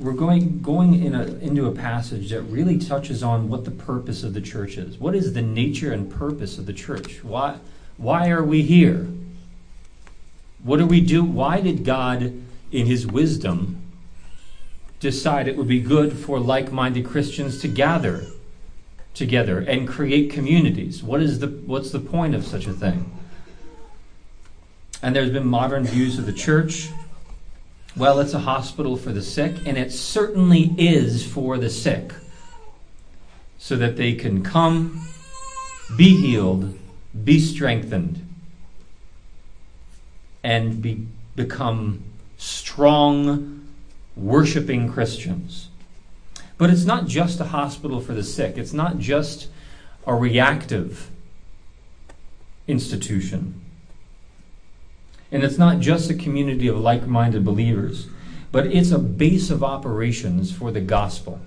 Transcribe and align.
we're 0.00 0.12
going 0.12 0.60
going 0.60 1.02
in 1.02 1.14
a, 1.14 1.24
into 1.38 1.66
a 1.66 1.72
passage 1.72 2.30
that 2.30 2.42
really 2.42 2.78
touches 2.78 3.22
on 3.22 3.48
what 3.48 3.64
the 3.64 3.70
purpose 3.70 4.22
of 4.22 4.34
the 4.34 4.40
church 4.40 4.76
is. 4.76 4.98
What 4.98 5.14
is 5.14 5.32
the 5.32 5.42
nature 5.42 5.92
and 5.92 6.10
purpose 6.10 6.58
of 6.58 6.66
the 6.66 6.72
church? 6.72 7.24
Why 7.24 7.58
why 7.96 8.30
are 8.30 8.44
we 8.44 8.62
here? 8.62 9.08
What 10.62 10.78
do 10.78 10.86
we 10.86 11.00
do? 11.00 11.24
Why 11.24 11.60
did 11.60 11.84
God, 11.84 12.22
in 12.72 12.86
His 12.86 13.06
wisdom, 13.06 13.82
decide 15.00 15.48
it 15.48 15.56
would 15.56 15.68
be 15.68 15.80
good 15.80 16.12
for 16.12 16.40
like-minded 16.40 17.04
Christians 17.06 17.60
to 17.60 17.68
gather 17.68 18.26
together 19.14 19.58
and 19.58 19.88
create 19.88 20.30
communities? 20.30 21.02
What 21.02 21.20
is 21.20 21.40
the 21.40 21.48
what's 21.48 21.90
the 21.90 22.00
point 22.00 22.34
of 22.34 22.46
such 22.46 22.66
a 22.66 22.72
thing? 22.72 23.12
And 25.02 25.14
there's 25.14 25.30
been 25.30 25.46
modern 25.46 25.84
views 25.84 26.18
of 26.18 26.26
the 26.26 26.32
church 26.32 26.88
well, 27.98 28.20
it's 28.20 28.34
a 28.34 28.38
hospital 28.38 28.96
for 28.96 29.12
the 29.12 29.22
sick, 29.22 29.56
and 29.66 29.76
it 29.76 29.92
certainly 29.92 30.74
is 30.78 31.26
for 31.26 31.58
the 31.58 31.68
sick, 31.68 32.12
so 33.58 33.76
that 33.76 33.96
they 33.96 34.14
can 34.14 34.42
come, 34.42 35.06
be 35.96 36.16
healed, 36.16 36.78
be 37.24 37.40
strengthened, 37.40 38.24
and 40.44 40.80
be, 40.80 41.06
become 41.34 42.04
strong, 42.36 43.66
worshiping 44.16 44.92
Christians. 44.92 45.68
But 46.56 46.70
it's 46.70 46.84
not 46.84 47.06
just 47.06 47.40
a 47.40 47.44
hospital 47.44 48.00
for 48.00 48.14
the 48.14 48.24
sick, 48.24 48.56
it's 48.56 48.72
not 48.72 48.98
just 48.98 49.48
a 50.06 50.14
reactive 50.14 51.10
institution. 52.68 53.60
And 55.30 55.42
it's 55.42 55.58
not 55.58 55.80
just 55.80 56.10
a 56.10 56.14
community 56.14 56.68
of 56.68 56.78
like 56.78 57.06
minded 57.06 57.44
believers, 57.44 58.06
but 58.50 58.66
it's 58.66 58.90
a 58.90 58.98
base 58.98 59.50
of 59.50 59.62
operations 59.62 60.50
for 60.50 60.70
the 60.70 60.80
gospel. 60.80 61.40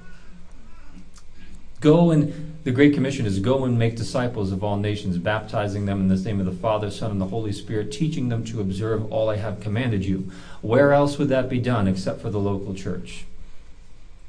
Go 1.80 2.12
and 2.12 2.52
the 2.64 2.72
Great 2.72 2.94
Commission 2.94 3.25
is 3.25 3.39
go 3.39 3.66
and 3.66 3.80
make 3.80 3.95
disciples 3.95 4.52
of 4.52 4.64
all 4.64 4.78
nations, 4.78 5.17
baptizing 5.17 5.88
them 5.88 6.00
in 6.00 6.08
the 6.09 6.16
name 6.16 6.39
of 6.39 6.45
the 6.45 6.52
Father, 6.52 6.91
Son, 6.91 7.09
and 7.09 7.19
the 7.19 7.25
Holy 7.25 7.52
Spirit, 7.52 7.91
teaching 7.91 8.30
them 8.30 8.44
to 8.45 8.61
observe 8.61 9.11
all 9.11 9.30
I 9.30 9.38
have 9.38 9.59
commanded 9.59 10.06
you. 10.06 10.31
Where 10.61 10.94
else 10.94 11.17
would 11.17 11.30
that 11.30 11.50
be 11.50 11.58
done 11.58 11.88
except 11.88 12.22
for 12.22 12.30
the 12.30 12.39
local 12.39 12.75
church? 12.75 13.25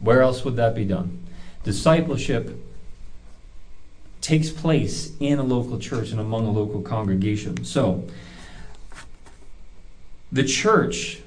Where 0.00 0.22
else 0.22 0.44
would 0.46 0.56
that 0.56 0.74
be 0.74 0.86
done? 0.86 1.22
Discipleship 1.62 2.58
takes 4.22 4.50
place 4.50 5.12
in 5.20 5.38
a 5.38 5.42
local 5.42 5.78
church 5.78 6.10
and 6.10 6.20
among 6.20 6.46
a 6.46 6.50
local 6.50 6.80
congregation. 6.80 7.64
So, 7.64 8.08
the 10.32 10.44
church, 10.44 11.20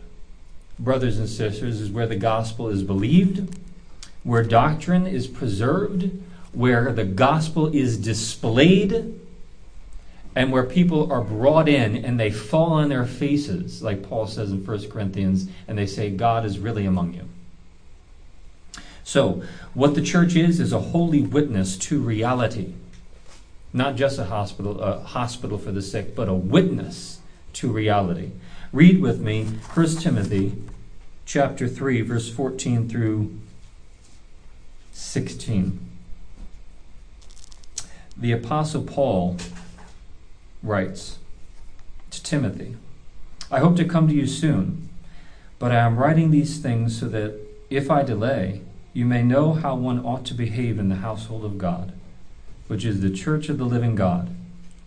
brothers 0.79 1.19
and 1.19 1.29
sisters, 1.29 1.79
is 1.79 1.91
where 1.91 2.07
the 2.07 2.15
gospel 2.15 2.69
is 2.69 2.81
believed, 2.81 3.55
where 4.23 4.43
doctrine 4.43 5.05
is 5.05 5.27
preserved, 5.27 6.09
where 6.51 6.91
the 6.91 7.05
gospel 7.05 7.67
is 7.67 7.97
displayed, 7.97 9.19
and 10.35 10.51
where 10.51 10.63
people 10.63 11.11
are 11.13 11.21
brought 11.21 11.69
in 11.69 12.03
and 12.03 12.19
they 12.19 12.29
fall 12.29 12.73
on 12.73 12.89
their 12.89 13.05
faces, 13.05 13.81
like 13.81 14.03
Paul 14.03 14.27
says 14.27 14.51
in 14.51 14.65
1 14.65 14.89
Corinthians, 14.89 15.47
and 15.67 15.77
they 15.77 15.85
say, 15.85 16.09
God 16.09 16.43
is 16.43 16.59
really 16.59 16.85
among 16.85 17.13
you. 17.13 17.23
So, 19.03 19.43
what 19.73 19.93
the 19.93 20.01
church 20.01 20.35
is, 20.35 20.59
is 20.59 20.73
a 20.73 20.79
holy 20.79 21.21
witness 21.21 21.77
to 21.77 22.01
reality. 22.01 22.73
Not 23.71 23.95
just 23.95 24.17
a 24.17 24.25
hospital, 24.25 24.81
a 24.81 24.99
hospital 24.99 25.57
for 25.57 25.71
the 25.71 25.81
sick, 25.81 26.15
but 26.15 26.27
a 26.27 26.33
witness 26.33 27.19
to 27.53 27.71
reality. 27.71 28.31
Read 28.73 28.99
with 28.99 29.21
me 29.21 29.45
1 29.45 29.87
Timothy 29.97 30.55
chapter 31.25 31.67
3 31.67 32.01
verse 32.01 32.29
14 32.31 32.89
through 32.89 33.37
16. 34.91 35.79
The 38.17 38.31
apostle 38.31 38.83
Paul 38.83 39.37
writes 40.63 41.19
to 42.11 42.23
Timothy, 42.23 42.75
I 43.51 43.59
hope 43.59 43.75
to 43.77 43.85
come 43.85 44.07
to 44.07 44.13
you 44.13 44.25
soon, 44.25 44.89
but 45.59 45.71
I 45.71 45.75
am 45.75 45.97
writing 45.97 46.31
these 46.31 46.59
things 46.59 46.99
so 46.99 47.07
that 47.09 47.39
if 47.69 47.91
I 47.91 48.03
delay, 48.03 48.61
you 48.93 49.05
may 49.05 49.21
know 49.21 49.53
how 49.53 49.75
one 49.75 50.03
ought 50.03 50.25
to 50.25 50.33
behave 50.33 50.79
in 50.79 50.89
the 50.89 50.95
household 50.95 51.45
of 51.45 51.57
God, 51.57 51.93
which 52.67 52.83
is 52.83 53.01
the 53.01 53.09
church 53.09 53.47
of 53.47 53.57
the 53.57 53.65
living 53.65 53.95
God, 53.95 54.35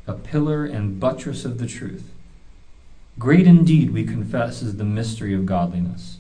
a 0.07 0.15
pillar 0.15 0.65
and 0.65 0.99
buttress 0.99 1.45
of 1.45 1.59
the 1.59 1.67
truth. 1.67 2.11
Great 3.19 3.49
indeed, 3.49 3.91
we 3.91 4.05
confess, 4.05 4.63
is 4.63 4.77
the 4.77 4.85
mystery 4.85 5.35
of 5.35 5.45
godliness. 5.45 6.19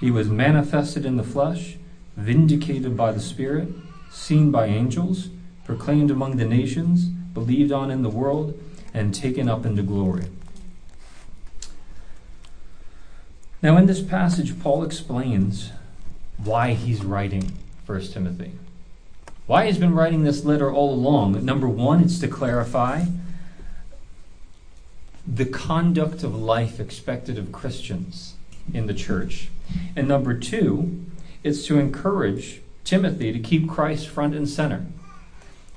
He 0.00 0.10
was 0.10 0.28
manifested 0.28 1.04
in 1.04 1.16
the 1.16 1.24
flesh, 1.24 1.76
vindicated 2.16 2.96
by 2.96 3.10
the 3.10 3.20
Spirit, 3.20 3.68
seen 4.12 4.52
by 4.52 4.66
angels, 4.66 5.30
proclaimed 5.64 6.10
among 6.10 6.36
the 6.36 6.44
nations, 6.44 7.06
believed 7.06 7.72
on 7.72 7.90
in 7.90 8.02
the 8.02 8.08
world, 8.08 8.58
and 8.94 9.12
taken 9.12 9.48
up 9.48 9.66
into 9.66 9.82
glory. 9.82 10.26
Now, 13.62 13.76
in 13.76 13.86
this 13.86 14.00
passage, 14.00 14.58
Paul 14.60 14.84
explains 14.84 15.72
why 16.38 16.74
he's 16.74 17.04
writing 17.04 17.58
1 17.86 18.02
Timothy. 18.02 18.52
Why 19.46 19.66
he's 19.66 19.78
been 19.78 19.94
writing 19.94 20.22
this 20.22 20.44
letter 20.44 20.72
all 20.72 20.94
along. 20.94 21.44
Number 21.44 21.68
one, 21.68 22.00
it's 22.00 22.20
to 22.20 22.28
clarify 22.28 23.06
the 25.26 25.44
conduct 25.44 26.22
of 26.22 26.34
life 26.34 26.80
expected 26.80 27.38
of 27.38 27.52
Christians 27.52 28.34
in 28.72 28.86
the 28.86 28.94
church. 28.94 29.48
And 29.94 30.08
number 30.08 30.34
two, 30.34 31.04
it's 31.42 31.66
to 31.66 31.78
encourage 31.78 32.60
Timothy 32.84 33.32
to 33.32 33.38
keep 33.38 33.68
Christ 33.68 34.08
front 34.08 34.34
and 34.34 34.48
center. 34.48 34.86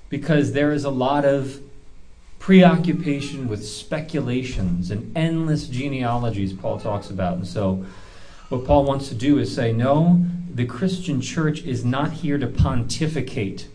Because 0.10 0.54
there 0.54 0.72
is 0.72 0.84
a 0.84 0.90
lot 0.90 1.26
of 1.26 1.60
preoccupation 2.40 3.48
with 3.48 3.66
speculations 3.66 4.92
and 4.92 5.16
endless 5.16 5.68
genealogies, 5.68 6.54
Paul 6.54 6.80
talks 6.80 7.10
about. 7.10 7.38
And 7.38 7.48
so, 7.48 7.86
what 8.50 8.66
Paul 8.66 8.84
wants 8.84 9.10
to 9.10 9.16
do 9.16 9.40
is 9.40 9.54
say, 9.56 9.72
no, 9.72 10.26
the 10.54 10.66
Christian 10.66 11.22
church 11.22 11.64
is 11.64 11.84
not 11.84 12.12
here 12.12 12.38
to 12.38 12.48
pontificate, 12.48 13.68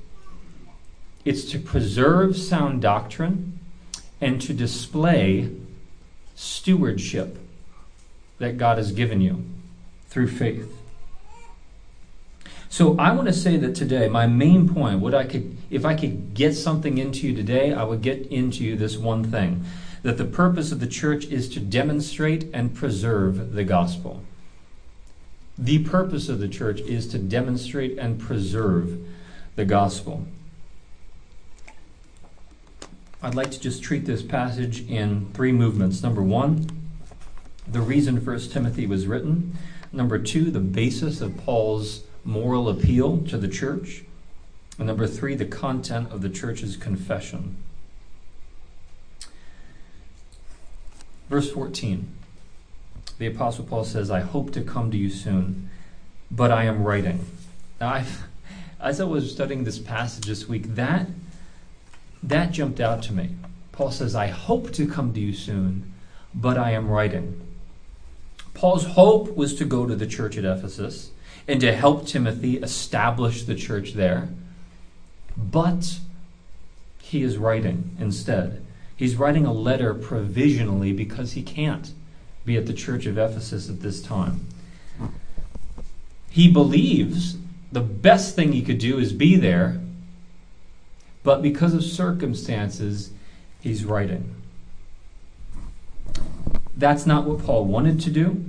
it's 1.25 1.45
to 1.51 1.59
preserve 1.59 2.37
sound 2.37 2.83
doctrine 2.83 3.58
and 4.21 4.41
to 4.43 4.53
display 4.53 5.51
stewardship 6.35 7.39
that 8.39 8.59
God 8.59 8.79
has 8.79 8.93
given 8.93 9.21
you 9.21 9.45
through 10.09 10.29
faith. 10.29 10.73
So 12.71 12.99
I 12.99 13.13
want 13.13 13.29
to 13.29 13.33
say 13.33 13.57
that 13.57 13.75
today, 13.75 14.09
my 14.09 14.27
main 14.27 14.69
point, 14.69 15.01
what 15.01 15.15
I 15.15 15.25
could, 15.25 15.57
if 15.71 15.85
I 15.85 15.95
could 15.95 16.35
get 16.35 16.55
something 16.55 16.99
into 16.99 17.27
you 17.27 17.35
today, 17.35 17.73
I 17.73 17.83
would 17.83 18.03
get 18.03 18.27
into 18.27 18.63
you 18.63 18.77
this 18.77 18.97
one 18.97 19.25
thing 19.25 19.65
that 20.03 20.19
the 20.19 20.25
purpose 20.25 20.71
of 20.71 20.81
the 20.81 20.87
church 20.87 21.25
is 21.27 21.49
to 21.49 21.61
demonstrate 21.61 22.49
and 22.53 22.75
preserve 22.75 23.53
the 23.55 23.65
gospel. 23.65 24.23
The 25.57 25.83
purpose 25.85 26.29
of 26.29 26.39
the 26.39 26.47
church 26.47 26.81
is 26.81 27.09
to 27.09 27.19
demonstrate 27.19 27.99
and 27.99 28.21
preserve 28.21 29.01
the 29.57 29.65
gospel. 29.65 30.25
I'd 33.21 33.35
like 33.35 33.51
to 33.51 33.59
just 33.59 33.83
treat 33.83 34.07
this 34.07 34.23
passage 34.23 34.89
in 34.89 35.33
three 35.33 35.51
movements. 35.51 36.05
Number 36.05 36.23
one, 36.23 36.69
the 37.67 37.81
reason 37.81 38.21
First 38.21 38.53
Timothy 38.53 38.87
was 38.87 39.09
written. 39.09 39.59
Number 39.93 40.21
two, 40.21 40.53
the 40.53 40.61
basis 40.61 41.21
of 41.21 41.37
Paul's 41.37 42.05
moral 42.25 42.69
appeal 42.69 43.19
to 43.23 43.37
the 43.37 43.49
church. 43.49 44.05
And 44.79 44.87
number 44.87 45.09
three, 45.09 45.35
the 45.35 45.47
content 45.47 46.13
of 46.13 46.23
the 46.23 46.29
church's 46.29 46.77
confession. 46.77 47.57
Verse 51.29 51.51
14, 51.51 52.09
the 53.19 53.27
Apostle 53.27 53.65
Paul 53.65 53.85
says, 53.85 54.13
I 54.13 54.21
hope 54.21 54.53
to 54.53 54.63
come 54.63 54.93
to 54.93 54.97
you 54.97 55.11
soon, 55.11 55.69
but 56.31 56.53
I 56.53 56.65
am 56.65 56.85
writing. 56.85 57.27
Now, 57.81 57.95
I've, 57.95 58.23
as 58.81 59.01
I 59.01 59.05
was 59.05 59.33
studying 59.33 59.65
this 59.65 59.81
passage 59.81 60.27
this 60.27 60.49
week, 60.49 60.77
that 60.77 61.09
that 62.23 62.53
jumped 62.53 62.81
out 62.81 63.03
to 63.05 63.13
me. 63.13 63.31
Paul 63.73 63.91
says, 63.91 64.15
I 64.15 64.27
hope 64.27 64.73
to 64.73 64.89
come 64.89 65.15
to 65.15 65.21
you 65.21 65.33
soon, 65.33 65.93
but 66.35 66.59
I 66.59 66.73
am 66.73 66.89
writing. 66.89 67.41
Paul's 68.55 68.85
hope 68.85 69.37
was 69.37 69.55
to 69.55 69.65
go 69.65 69.87
to 69.87 69.95
the 69.95 70.07
church 70.07 70.37
at 70.37 70.45
Ephesus 70.45 71.13
and 71.47 71.61
to 71.61 71.75
help 71.75 72.07
Timothy 72.07 72.57
establish 72.57 73.45
the 73.45 73.55
church 73.55 73.93
there. 73.93 74.29
But 75.37 76.01
he 77.01 77.23
is 77.23 77.39
writing 77.39 77.97
instead. 78.01 78.65
He's 78.97 79.17
writing 79.17 79.47
a 79.47 79.53
letter 79.53 79.95
provisionally 79.95 80.93
because 80.93 81.33
he 81.33 81.43
can't 81.43 81.93
be 82.45 82.57
at 82.57 82.67
the 82.67 82.73
church 82.73 83.07
of 83.07 83.17
Ephesus 83.17 83.69
at 83.69 83.81
this 83.81 84.03
time. 84.03 84.47
He 86.31 86.53
believes 86.53 87.37
the 87.71 87.81
best 87.81 88.35
thing 88.35 88.53
he 88.53 88.63
could 88.63 88.79
do 88.79 88.99
is 88.99 89.13
be 89.13 89.37
there 89.37 89.81
but 91.29 91.43
because 91.43 91.75
of 91.75 91.85
circumstances, 91.85 93.11
he's 93.61 93.85
writing. 93.85 94.35
That's 96.75 97.05
not 97.05 97.27
what 97.27 97.45
Paul 97.45 97.67
wanted 97.67 98.01
to 98.01 98.11
do. 98.11 98.47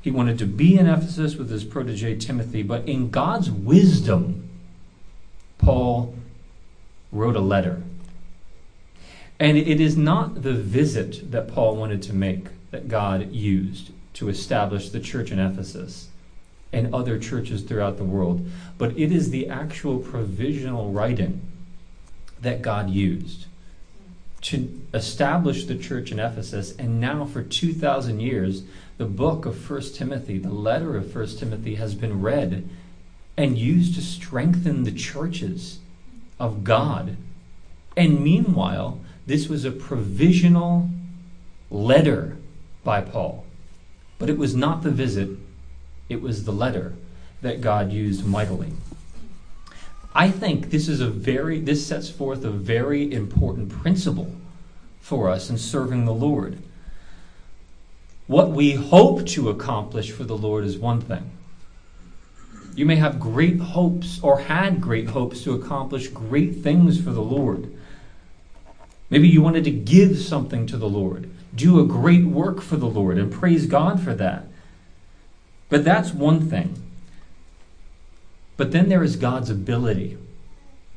He 0.00 0.10
wanted 0.10 0.38
to 0.38 0.46
be 0.46 0.78
in 0.78 0.86
Ephesus 0.86 1.36
with 1.36 1.50
his 1.50 1.62
protege 1.62 2.16
Timothy, 2.16 2.62
but 2.62 2.88
in 2.88 3.10
God's 3.10 3.50
wisdom, 3.50 4.48
Paul 5.58 6.14
wrote 7.12 7.36
a 7.36 7.40
letter. 7.40 7.82
And 9.38 9.58
it 9.58 9.78
is 9.78 9.98
not 9.98 10.42
the 10.42 10.54
visit 10.54 11.32
that 11.32 11.48
Paul 11.48 11.76
wanted 11.76 12.00
to 12.04 12.14
make 12.14 12.46
that 12.70 12.88
God 12.88 13.30
used 13.30 13.90
to 14.14 14.30
establish 14.30 14.88
the 14.88 15.00
church 15.00 15.32
in 15.32 15.38
Ephesus 15.38 16.08
and 16.72 16.94
other 16.94 17.18
churches 17.18 17.60
throughout 17.60 17.98
the 17.98 18.04
world, 18.04 18.48
but 18.78 18.96
it 18.98 19.12
is 19.12 19.28
the 19.28 19.50
actual 19.50 19.98
provisional 19.98 20.92
writing 20.92 21.51
that 22.42 22.62
God 22.62 22.90
used 22.90 23.46
to 24.42 24.80
establish 24.92 25.64
the 25.64 25.76
church 25.76 26.10
in 26.10 26.18
Ephesus. 26.18 26.74
And 26.76 27.00
now, 27.00 27.24
for 27.24 27.42
2,000 27.42 28.20
years, 28.20 28.64
the 28.98 29.04
book 29.04 29.46
of 29.46 29.70
1 29.70 29.80
Timothy, 29.94 30.38
the 30.38 30.50
letter 30.50 30.96
of 30.96 31.14
1 31.14 31.26
Timothy, 31.38 31.76
has 31.76 31.94
been 31.94 32.20
read 32.20 32.68
and 33.36 33.56
used 33.56 33.94
to 33.94 34.02
strengthen 34.02 34.82
the 34.82 34.92
churches 34.92 35.78
of 36.38 36.64
God. 36.64 37.16
And 37.96 38.22
meanwhile, 38.22 39.00
this 39.26 39.48
was 39.48 39.64
a 39.64 39.70
provisional 39.70 40.90
letter 41.70 42.36
by 42.84 43.00
Paul. 43.00 43.46
But 44.18 44.28
it 44.28 44.38
was 44.38 44.54
not 44.54 44.82
the 44.82 44.90
visit, 44.90 45.30
it 46.08 46.20
was 46.20 46.44
the 46.44 46.52
letter 46.52 46.94
that 47.40 47.60
God 47.60 47.92
used 47.92 48.26
mightily. 48.26 48.72
I 50.14 50.30
think 50.30 50.70
this 50.70 50.88
is 50.88 51.00
a 51.00 51.08
very 51.08 51.60
this 51.60 51.86
sets 51.86 52.10
forth 52.10 52.44
a 52.44 52.50
very 52.50 53.12
important 53.12 53.70
principle 53.70 54.34
for 55.00 55.30
us 55.30 55.48
in 55.48 55.58
serving 55.58 56.04
the 56.04 56.14
Lord. 56.14 56.58
What 58.26 58.50
we 58.50 58.72
hope 58.72 59.26
to 59.28 59.48
accomplish 59.48 60.10
for 60.10 60.24
the 60.24 60.36
Lord 60.36 60.64
is 60.64 60.78
one 60.78 61.00
thing. 61.00 61.30
You 62.74 62.86
may 62.86 62.96
have 62.96 63.20
great 63.20 63.58
hopes 63.58 64.20
or 64.22 64.40
had 64.40 64.80
great 64.80 65.08
hopes 65.08 65.42
to 65.44 65.52
accomplish 65.52 66.08
great 66.08 66.62
things 66.62 67.00
for 67.00 67.10
the 67.10 67.22
Lord. 67.22 67.74
Maybe 69.10 69.28
you 69.28 69.42
wanted 69.42 69.64
to 69.64 69.70
give 69.70 70.18
something 70.18 70.66
to 70.68 70.78
the 70.78 70.88
Lord, 70.88 71.28
do 71.54 71.80
a 71.80 71.86
great 71.86 72.24
work 72.24 72.62
for 72.62 72.76
the 72.76 72.86
Lord, 72.86 73.18
and 73.18 73.30
praise 73.30 73.66
God 73.66 74.00
for 74.00 74.14
that. 74.14 74.46
But 75.68 75.84
that's 75.84 76.12
one 76.12 76.48
thing. 76.48 76.81
But 78.56 78.72
then 78.72 78.88
there 78.88 79.02
is 79.02 79.16
God's 79.16 79.50
ability 79.50 80.18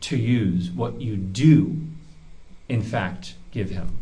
to 0.01 0.17
use 0.17 0.69
what 0.69 1.01
you 1.01 1.15
do, 1.15 1.81
in 2.67 2.81
fact, 2.81 3.35
give 3.51 3.69
Him. 3.69 3.97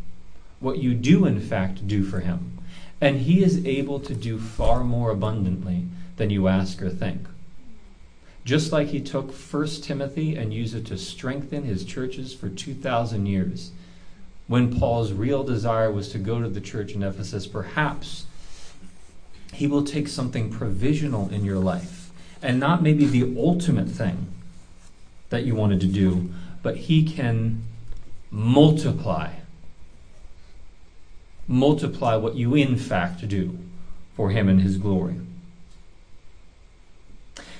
What 0.59 0.79
you 0.79 0.93
do, 0.93 1.25
in 1.25 1.39
fact, 1.39 1.87
do 1.87 2.03
for 2.03 2.21
Him. 2.21 2.59
And 2.99 3.21
He 3.21 3.43
is 3.43 3.65
able 3.65 3.99
to 4.01 4.15
do 4.15 4.39
far 4.39 4.83
more 4.83 5.11
abundantly 5.11 5.85
than 6.17 6.29
you 6.29 6.47
ask 6.47 6.81
or 6.81 6.89
think. 6.89 7.27
Just 8.43 8.71
like 8.71 8.87
He 8.87 8.99
took 8.99 9.31
1 9.31 9.67
Timothy 9.81 10.35
and 10.35 10.53
used 10.53 10.75
it 10.75 10.85
to 10.87 10.97
strengthen 10.97 11.63
His 11.63 11.85
churches 11.85 12.33
for 12.33 12.49
2,000 12.49 13.25
years. 13.27 13.71
When 14.47 14.77
Paul's 14.77 15.13
real 15.13 15.43
desire 15.43 15.91
was 15.91 16.09
to 16.09 16.17
go 16.17 16.41
to 16.41 16.49
the 16.49 16.59
church 16.59 16.93
in 16.93 17.03
Ephesus, 17.03 17.47
perhaps 17.47 18.25
He 19.53 19.67
will 19.67 19.83
take 19.83 20.07
something 20.07 20.49
provisional 20.49 21.29
in 21.29 21.45
your 21.45 21.59
life 21.59 22.02
and 22.43 22.59
not 22.59 22.83
maybe 22.83 23.05
the 23.05 23.33
ultimate 23.37 23.89
thing 23.89 24.27
that 25.29 25.45
you 25.45 25.55
wanted 25.55 25.79
to 25.79 25.87
do, 25.87 26.29
but 26.61 26.77
He 26.77 27.03
can 27.03 27.63
multiply. 28.29 29.31
Multiply 31.47 32.15
what 32.15 32.35
you 32.35 32.53
in 32.53 32.77
fact 32.77 33.27
do 33.27 33.57
for 34.15 34.29
Him 34.29 34.49
and 34.49 34.61
His 34.61 34.77
glory. 34.77 35.15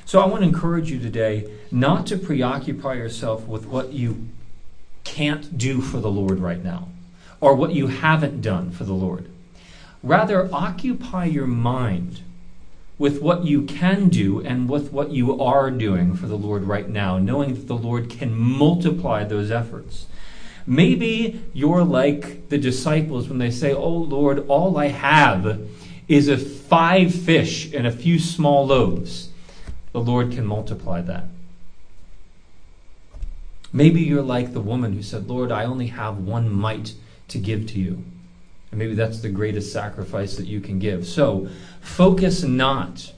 So 0.05 0.19
I 0.19 0.27
want 0.27 0.41
to 0.41 0.47
encourage 0.47 0.91
you 0.91 0.99
today 0.99 1.49
not 1.71 2.05
to 2.07 2.17
preoccupy 2.17 2.93
yourself 2.93 3.47
with 3.47 3.65
what 3.65 3.93
you 3.93 4.27
can't 5.03 5.57
do 5.57 5.81
for 5.81 5.99
the 5.99 6.11
Lord 6.11 6.39
right 6.39 6.63
now 6.63 6.89
or 7.41 7.55
what 7.55 7.73
you 7.73 7.87
haven't 7.87 8.41
done 8.41 8.69
for 8.69 8.83
the 8.83 8.93
Lord. 8.93 9.29
Rather, 10.03 10.49
occupy 10.53 11.25
your 11.25 11.47
mind 11.47 12.21
with 13.03 13.21
what 13.21 13.43
you 13.43 13.63
can 13.63 14.07
do 14.07 14.39
and 14.45 14.69
with 14.69 14.93
what 14.93 15.11
you 15.11 15.37
are 15.41 15.69
doing 15.69 16.15
for 16.15 16.25
the 16.25 16.37
Lord 16.37 16.63
right 16.63 16.87
now, 16.87 17.17
knowing 17.17 17.53
that 17.53 17.67
the 17.67 17.75
Lord 17.75 18.09
can 18.09 18.33
multiply 18.33 19.25
those 19.25 19.51
efforts. 19.51 20.05
Maybe 20.65 21.43
you're 21.51 21.83
like 21.83 22.47
the 22.47 22.57
disciples 22.57 23.27
when 23.27 23.39
they 23.39 23.51
say, 23.51 23.73
Oh 23.73 23.89
Lord, 23.89 24.47
all 24.47 24.77
I 24.77 24.87
have 24.87 25.67
is 26.07 26.29
a 26.29 26.37
five 26.37 27.13
fish 27.13 27.73
and 27.73 27.85
a 27.85 27.91
few 27.91 28.19
small 28.19 28.65
loaves. 28.65 29.27
The 29.91 29.99
Lord 29.99 30.31
can 30.31 30.45
multiply 30.45 31.01
that. 31.01 31.25
Maybe 33.73 33.99
you're 33.99 34.21
like 34.21 34.53
the 34.53 34.61
woman 34.61 34.93
who 34.93 35.03
said, 35.03 35.27
Lord, 35.27 35.51
I 35.51 35.65
only 35.65 35.87
have 35.87 36.19
one 36.19 36.49
mite 36.49 36.93
to 37.27 37.37
give 37.37 37.67
to 37.73 37.79
you. 37.79 38.05
And 38.73 38.79
maybe 38.79 38.95
that's 38.95 39.19
the 39.19 39.29
greatest 39.29 39.71
sacrifice 39.71 40.35
that 40.35 40.47
you 40.47 40.59
can 40.59 40.79
give. 40.79 41.05
So 41.05 41.47
focus 41.79 42.41
not 42.41 43.13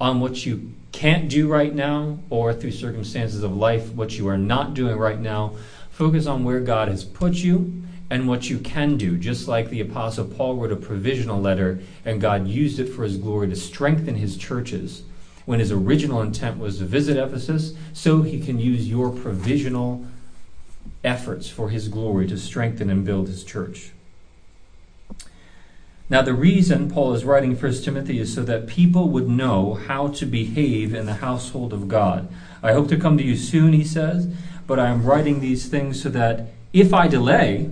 on 0.00 0.20
what 0.20 0.46
you 0.46 0.72
can't 0.92 1.28
do 1.28 1.48
right 1.48 1.74
now 1.74 2.20
or 2.30 2.54
through 2.54 2.70
circumstances 2.70 3.42
of 3.42 3.56
life, 3.56 3.90
what 3.90 4.16
you 4.16 4.28
are 4.28 4.38
not 4.38 4.72
doing 4.74 4.96
right 4.96 5.18
now. 5.18 5.56
Focus 5.90 6.26
on 6.26 6.44
where 6.44 6.60
God 6.60 6.86
has 6.86 7.02
put 7.02 7.34
you 7.34 7.82
and 8.08 8.28
what 8.28 8.48
you 8.48 8.60
can 8.60 8.96
do. 8.96 9.18
Just 9.18 9.48
like 9.48 9.68
the 9.68 9.80
Apostle 9.80 10.26
Paul 10.26 10.54
wrote 10.54 10.70
a 10.70 10.76
provisional 10.76 11.40
letter 11.40 11.80
and 12.04 12.20
God 12.20 12.46
used 12.46 12.78
it 12.78 12.86
for 12.86 13.02
his 13.02 13.16
glory 13.16 13.48
to 13.48 13.56
strengthen 13.56 14.14
his 14.14 14.36
churches 14.36 15.02
when 15.44 15.58
his 15.58 15.72
original 15.72 16.22
intent 16.22 16.60
was 16.60 16.78
to 16.78 16.84
visit 16.84 17.16
Ephesus, 17.16 17.74
so 17.92 18.22
he 18.22 18.38
can 18.38 18.60
use 18.60 18.88
your 18.88 19.10
provisional 19.10 20.06
efforts 21.02 21.50
for 21.50 21.70
his 21.70 21.88
glory 21.88 22.28
to 22.28 22.38
strengthen 22.38 22.90
and 22.90 23.04
build 23.04 23.26
his 23.26 23.42
church. 23.42 23.90
Now, 26.10 26.22
the 26.22 26.34
reason 26.34 26.90
Paul 26.90 27.14
is 27.14 27.24
writing 27.24 27.56
1 27.56 27.72
Timothy 27.82 28.18
is 28.18 28.34
so 28.34 28.42
that 28.42 28.66
people 28.66 29.08
would 29.10 29.28
know 29.28 29.74
how 29.74 30.08
to 30.08 30.26
behave 30.26 30.92
in 30.92 31.06
the 31.06 31.14
household 31.14 31.72
of 31.72 31.86
God. 31.86 32.28
I 32.64 32.72
hope 32.72 32.88
to 32.88 32.96
come 32.96 33.16
to 33.16 33.22
you 33.22 33.36
soon, 33.36 33.72
he 33.72 33.84
says, 33.84 34.26
but 34.66 34.80
I 34.80 34.88
am 34.88 35.04
writing 35.04 35.38
these 35.38 35.68
things 35.68 36.02
so 36.02 36.08
that 36.08 36.48
if 36.72 36.92
I 36.92 37.06
delay, 37.06 37.70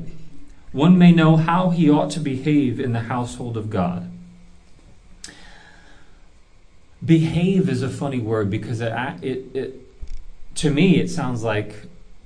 one 0.70 0.96
may 0.96 1.10
know 1.10 1.36
how 1.36 1.70
he 1.70 1.90
ought 1.90 2.12
to 2.12 2.20
behave 2.20 2.78
in 2.78 2.92
the 2.92 3.00
household 3.00 3.56
of 3.56 3.70
God. 3.70 4.08
Behave 7.04 7.68
is 7.68 7.82
a 7.82 7.88
funny 7.88 8.20
word 8.20 8.50
because 8.50 8.80
it, 8.80 8.92
it, 9.22 9.56
it 9.56 9.74
to 10.56 10.70
me 10.70 11.00
it 11.00 11.10
sounds 11.10 11.42
like 11.42 11.74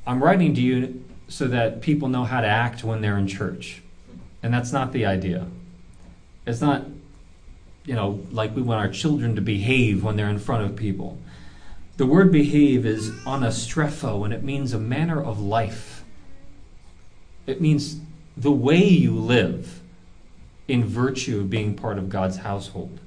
I'm 0.07 0.23
writing 0.23 0.55
to 0.55 0.61
you 0.61 1.05
so 1.29 1.49
that 1.49 1.81
people 1.81 2.09
know 2.09 2.25
how 2.25 2.43
to 2.43 2.47
act 2.47 2.85
when 2.85 3.01
they're 3.01 3.19
in 3.19 3.29
church. 3.29 3.83
And 4.43 4.53
that's 4.53 4.73
not 4.73 4.93
the 4.93 5.07
idea. 5.07 5.47
It's 6.47 6.61
not, 6.61 6.87
you 7.85 7.95
know, 7.95 8.21
like 8.31 8.55
we 8.55 8.63
want 8.63 8.81
our 8.81 8.89
children 8.89 9.37
to 9.37 9.41
behave 9.41 10.03
when 10.03 10.17
they're 10.17 10.29
in 10.29 10.39
front 10.39 10.65
of 10.65 10.77
people. 10.77 11.19
The 11.97 12.07
word 12.07 12.33
behave 12.33 12.85
is 12.87 13.11
anastrepho, 13.27 14.25
and 14.25 14.33
it 14.33 14.43
means 14.43 14.73
a 14.73 14.79
manner 14.79 15.23
of 15.23 15.41
life. 15.41 16.05
It 17.47 17.61
means 17.61 18.01
the 18.37 18.51
way 18.51 18.83
you 18.83 19.15
live 19.15 19.81
in 20.69 20.85
virtue 20.85 21.41
of 21.41 21.51
being 21.51 21.75
part 21.75 21.99
of 21.99 22.09
God's 22.09 22.39
household. 22.39 22.99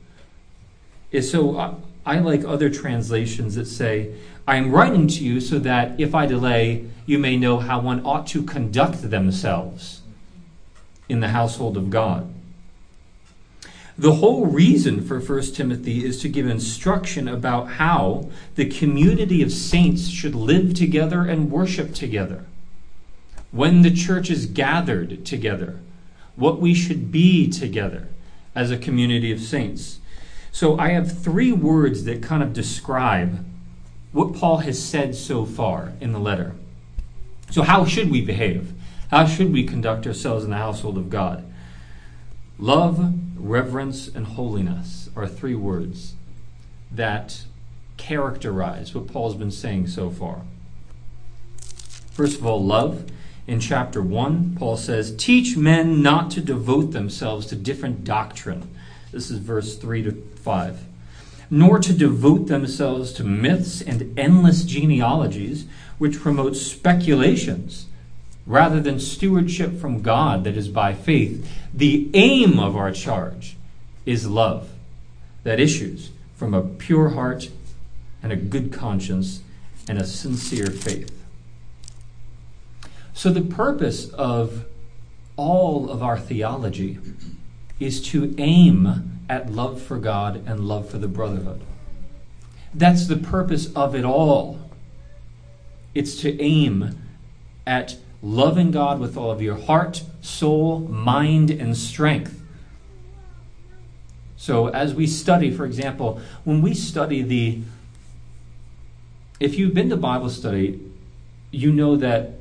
So 1.21 1.57
I, 1.57 1.73
I 2.05 2.19
like 2.19 2.43
other 2.43 2.69
translations 2.69 3.55
that 3.55 3.65
say, 3.65 4.13
I 4.47 4.57
am 4.57 4.71
writing 4.71 5.07
to 5.07 5.23
you 5.23 5.39
so 5.39 5.57
that 5.59 5.99
if 5.99 6.13
I 6.13 6.25
delay, 6.25 6.85
you 7.05 7.17
may 7.17 7.35
know 7.37 7.57
how 7.57 7.79
one 7.79 8.05
ought 8.05 8.27
to 8.27 8.43
conduct 8.43 9.09
themselves 9.09 10.01
in 11.09 11.19
the 11.19 11.29
household 11.29 11.77
of 11.77 11.89
God. 11.89 12.31
The 13.97 14.15
whole 14.15 14.45
reason 14.45 15.01
for 15.01 15.19
1 15.19 15.53
Timothy 15.53 16.05
is 16.05 16.19
to 16.21 16.29
give 16.29 16.47
instruction 16.47 17.29
about 17.29 17.73
how 17.73 18.29
the 18.55 18.65
community 18.65 19.41
of 19.41 19.53
saints 19.53 20.09
should 20.09 20.35
live 20.35 20.73
together 20.73 21.21
and 21.21 21.49
worship 21.49 21.93
together. 21.93 22.45
When 23.51 23.83
the 23.83 23.91
church 23.91 24.29
is 24.29 24.47
gathered 24.47 25.25
together, 25.25 25.79
what 26.35 26.59
we 26.59 26.73
should 26.73 27.09
be 27.09 27.49
together 27.49 28.09
as 28.53 28.69
a 28.69 28.77
community 28.77 29.31
of 29.31 29.39
saints. 29.39 29.99
So 30.51 30.77
I 30.77 30.89
have 30.89 31.17
three 31.17 31.53
words 31.53 32.03
that 32.03 32.21
kind 32.21 32.43
of 32.43 32.51
describe 32.51 33.45
what 34.11 34.33
Paul 34.33 34.57
has 34.57 34.81
said 34.83 35.15
so 35.15 35.45
far 35.45 35.93
in 36.01 36.11
the 36.11 36.19
letter. 36.19 36.53
So, 37.51 37.61
how 37.61 37.85
should 37.85 38.09
we 38.09 38.21
behave? 38.21 38.73
How 39.11 39.25
should 39.25 39.53
we 39.53 39.65
conduct 39.65 40.07
ourselves 40.07 40.43
in 40.43 40.49
the 40.49 40.57
household 40.57 40.97
of 40.97 41.09
God? 41.09 41.45
Love, 42.57 43.13
reverence, 43.49 44.07
and 44.07 44.25
holiness 44.25 45.09
are 45.15 45.27
three 45.27 45.55
words 45.55 46.15
that 46.91 47.43
characterize 47.97 48.93
what 48.93 49.07
Paul's 49.07 49.35
been 49.35 49.51
saying 49.51 49.87
so 49.87 50.09
far. 50.09 50.41
First 52.11 52.39
of 52.39 52.45
all, 52.45 52.63
love. 52.63 53.09
In 53.47 53.59
chapter 53.59 54.01
1, 54.01 54.55
Paul 54.57 54.75
says, 54.75 55.15
Teach 55.15 55.55
men 55.55 56.01
not 56.01 56.31
to 56.31 56.41
devote 56.41 56.91
themselves 56.91 57.45
to 57.47 57.55
different 57.55 58.03
doctrine. 58.03 58.67
This 59.11 59.29
is 59.29 59.37
verse 59.37 59.77
3 59.77 60.03
to 60.03 60.11
5. 60.11 60.85
Nor 61.51 61.77
to 61.79 61.93
devote 61.93 62.47
themselves 62.47 63.13
to 63.13 63.23
myths 63.23 63.81
and 63.81 64.17
endless 64.17 64.63
genealogies, 64.63 65.67
which 65.99 66.19
promote 66.19 66.55
speculations 66.55 67.85
rather 68.45 68.79
than 68.79 68.99
stewardship 68.99 69.79
from 69.79 70.01
God 70.01 70.43
that 70.43 70.55
is 70.55 70.67
by 70.67 70.93
faith. 70.93 71.49
The 71.73 72.09
aim 72.13 72.59
of 72.59 72.75
our 72.75 72.91
charge 72.91 73.57
is 74.05 74.27
love 74.27 74.69
that 75.43 75.59
issues 75.59 76.11
from 76.35 76.53
a 76.53 76.61
pure 76.61 77.09
heart 77.09 77.49
and 78.21 78.31
a 78.31 78.35
good 78.35 78.71
conscience 78.71 79.41
and 79.87 79.97
a 79.97 80.05
sincere 80.05 80.67
faith. 80.67 81.11
So, 83.13 83.31
the 83.31 83.41
purpose 83.41 84.09
of 84.09 84.65
all 85.37 85.89
of 85.89 86.03
our 86.03 86.19
theology 86.19 86.99
is 87.79 88.01
to 88.09 88.35
aim 88.37 89.21
at 89.29 89.51
love 89.51 89.81
for 89.81 89.97
God 89.97 90.43
and 90.45 90.67
love 90.67 90.89
for 90.89 90.97
the 90.97 91.07
brotherhood. 91.07 91.61
That's 92.73 93.07
the 93.07 93.17
purpose 93.17 93.73
of 93.73 93.95
it 93.95 94.03
all. 94.03 94.59
It's 95.93 96.19
to 96.21 96.41
aim 96.41 96.99
at 97.65 97.95
loving 98.21 98.71
God 98.71 98.99
with 98.99 99.17
all 99.17 99.31
of 99.31 99.41
your 99.41 99.55
heart, 99.55 100.03
soul, 100.21 100.79
mind, 100.79 101.51
and 101.51 101.75
strength. 101.75 102.41
So, 104.37 104.67
as 104.67 104.93
we 104.93 105.07
study, 105.07 105.51
for 105.51 105.65
example, 105.65 106.19
when 106.43 106.61
we 106.61 106.73
study 106.73 107.21
the. 107.21 107.61
If 109.37 109.57
you've 109.59 109.73
been 109.73 109.89
to 109.89 109.97
Bible 109.97 110.29
study, 110.29 110.79
you 111.51 111.71
know 111.71 111.97
that 111.97 112.33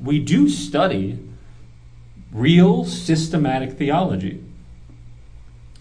we 0.00 0.18
do 0.20 0.48
study 0.48 1.18
real 2.32 2.84
systematic 2.84 3.72
theology. 3.72 4.42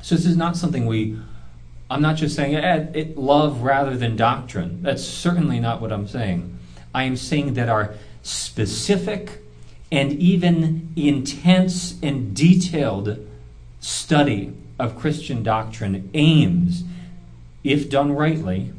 So 0.01 0.15
this 0.15 0.25
is 0.25 0.38
not 0.38 0.57
something 0.57 0.86
we 0.86 1.19
I'm 1.91 2.01
not 2.01 2.17
just 2.17 2.36
saying 2.36 2.55
eh, 2.55 2.88
it 2.93 3.17
love 3.17 3.62
rather 3.62 3.98
than 3.98 4.15
doctrine. 4.15 4.83
That's 4.83 5.03
certainly 5.03 5.59
not 5.59 5.81
what 5.81 5.91
I'm 5.91 6.07
saying. 6.07 6.57
I 6.93 7.03
am 7.03 7.17
saying 7.17 7.55
that 7.55 7.67
our 7.67 7.95
specific 8.21 9.41
and 9.91 10.13
even 10.13 10.91
intense 10.95 11.99
and 12.01 12.35
detailed 12.35 13.25
study 13.79 14.53
of 14.77 14.97
Christian 14.97 15.43
doctrine 15.43 16.09
aims, 16.13 16.83
if 17.63 17.89
done 17.89 18.11
rightly, 18.11 18.73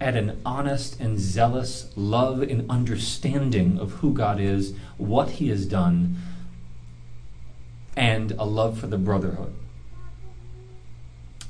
at 0.00 0.16
an 0.16 0.40
honest 0.44 0.98
and 0.98 1.18
zealous 1.18 1.92
love 1.94 2.42
and 2.42 2.68
understanding 2.70 3.78
of 3.78 3.92
who 3.94 4.12
God 4.12 4.40
is, 4.40 4.74
what 4.96 5.30
He 5.32 5.48
has 5.50 5.66
done, 5.66 6.16
and 7.96 8.32
a 8.32 8.44
love 8.44 8.78
for 8.78 8.86
the 8.86 8.98
brotherhood. 8.98 9.54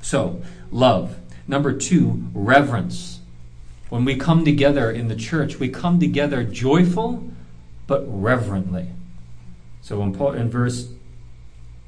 So, 0.01 0.41
love. 0.69 1.17
Number 1.47 1.71
two, 1.73 2.25
reverence. 2.33 3.20
When 3.91 4.05
we 4.05 4.15
come 4.15 4.45
together 4.45 4.89
in 4.89 5.09
the 5.09 5.17
church, 5.17 5.59
we 5.59 5.67
come 5.67 5.99
together 5.99 6.45
joyful 6.45 7.29
but 7.87 8.05
reverently. 8.07 8.87
So 9.81 10.01
in, 10.01 10.13
Paul, 10.13 10.31
in 10.31 10.49
verse 10.49 10.87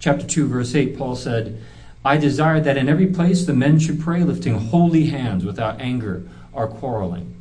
chapter 0.02 0.28
2 0.28 0.48
verse 0.48 0.76
8 0.76 0.98
Paul 0.98 1.16
said, 1.16 1.62
"I 2.04 2.18
desire 2.18 2.60
that 2.60 2.76
in 2.76 2.90
every 2.90 3.08
place 3.08 3.46
the 3.46 3.54
men 3.54 3.80
should 3.80 4.02
pray 4.02 4.22
lifting 4.22 4.56
holy 4.56 5.06
hands 5.06 5.46
without 5.46 5.80
anger 5.80 6.24
or 6.52 6.68
quarreling. 6.68 7.34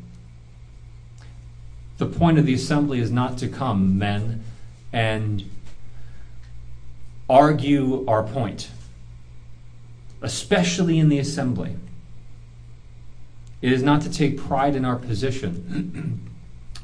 The 1.99 2.07
point 2.07 2.39
of 2.39 2.47
the 2.47 2.55
assembly 2.55 3.01
is 3.01 3.11
not 3.11 3.39
to 3.39 3.49
come, 3.49 3.99
men, 3.99 4.45
and 4.93 5.43
argue 7.29 8.07
our 8.07 8.23
point, 8.23 8.71
especially 10.21 11.01
in 11.01 11.09
the 11.09 11.19
assembly. 11.19 11.75
It 13.63 13.73
is 13.73 13.83
not 13.83 14.03
to 14.03 14.11
take 14.11 14.37
pride 14.37 14.75
in 14.75 14.85
our 14.85 14.97
position, 14.97 16.29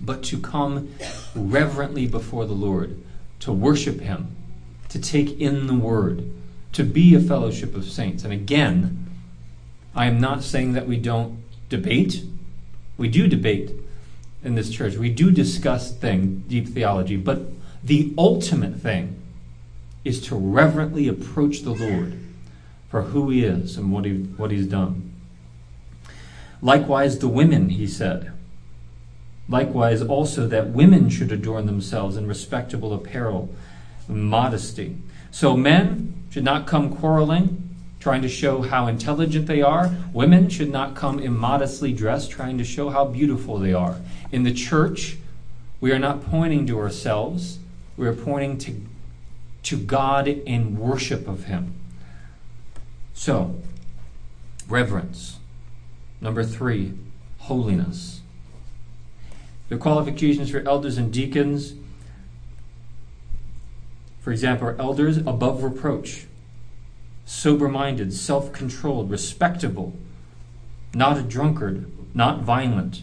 but 0.00 0.22
to 0.24 0.38
come 0.38 0.94
reverently 1.34 2.06
before 2.06 2.46
the 2.46 2.54
Lord, 2.54 2.96
to 3.40 3.52
worship 3.52 4.00
Him, 4.00 4.34
to 4.88 5.00
take 5.00 5.40
in 5.40 5.66
the 5.66 5.74
Word, 5.74 6.30
to 6.72 6.84
be 6.84 7.14
a 7.14 7.20
fellowship 7.20 7.74
of 7.74 7.84
saints. 7.84 8.22
And 8.22 8.32
again, 8.32 9.06
I 9.94 10.06
am 10.06 10.20
not 10.20 10.44
saying 10.44 10.74
that 10.74 10.86
we 10.86 10.96
don't 10.96 11.42
debate. 11.68 12.22
We 12.96 13.08
do 13.08 13.26
debate 13.26 13.72
in 14.44 14.54
this 14.54 14.70
church. 14.70 14.96
We 14.96 15.10
do 15.10 15.32
discuss 15.32 15.92
thing, 15.92 16.44
deep 16.46 16.68
theology, 16.68 17.16
but 17.16 17.42
the 17.82 18.14
ultimate 18.16 18.76
thing 18.76 19.20
is 20.04 20.20
to 20.28 20.36
reverently 20.36 21.08
approach 21.08 21.62
the 21.62 21.72
Lord 21.72 22.18
for 22.88 23.02
who 23.02 23.30
he 23.30 23.44
is 23.44 23.76
and 23.76 23.92
what 23.92 24.04
he 24.04 24.14
what 24.14 24.50
he's 24.50 24.66
done. 24.66 25.07
Likewise 26.60 27.18
the 27.18 27.28
women, 27.28 27.70
he 27.70 27.86
said. 27.86 28.32
Likewise 29.48 30.02
also 30.02 30.46
that 30.46 30.70
women 30.70 31.08
should 31.08 31.32
adorn 31.32 31.66
themselves 31.66 32.16
in 32.16 32.26
respectable 32.26 32.92
apparel, 32.92 33.48
modesty. 34.06 34.96
So 35.30 35.56
men 35.56 36.26
should 36.30 36.44
not 36.44 36.66
come 36.66 36.94
quarreling, 36.94 37.74
trying 38.00 38.22
to 38.22 38.28
show 38.28 38.62
how 38.62 38.86
intelligent 38.86 39.46
they 39.46 39.62
are. 39.62 39.94
Women 40.12 40.48
should 40.48 40.70
not 40.70 40.94
come 40.94 41.18
immodestly 41.18 41.92
dressed, 41.92 42.30
trying 42.30 42.58
to 42.58 42.64
show 42.64 42.90
how 42.90 43.06
beautiful 43.06 43.58
they 43.58 43.72
are. 43.72 43.96
In 44.30 44.42
the 44.42 44.52
church, 44.52 45.16
we 45.80 45.92
are 45.92 45.98
not 45.98 46.24
pointing 46.24 46.66
to 46.66 46.78
ourselves, 46.78 47.58
we 47.96 48.06
are 48.06 48.14
pointing 48.14 48.58
to, 48.58 48.82
to 49.64 49.76
God 49.76 50.28
in 50.28 50.78
worship 50.78 51.26
of 51.26 51.44
Him. 51.44 51.74
So, 53.14 53.56
reverence. 54.68 55.38
Number 56.20 56.44
three, 56.44 56.94
holiness. 57.38 58.20
The 59.68 59.76
qualifications 59.76 60.50
for 60.50 60.66
elders 60.66 60.98
and 60.98 61.12
deacons, 61.12 61.74
for 64.20 64.32
example, 64.32 64.68
are 64.68 64.80
elders 64.80 65.18
above 65.18 65.62
reproach 65.62 66.26
sober 67.28 67.68
minded, 67.68 68.12
self 68.12 68.52
controlled, 68.52 69.10
respectable, 69.10 69.94
not 70.94 71.18
a 71.18 71.22
drunkard, 71.22 71.86
not 72.14 72.40
violent, 72.40 73.02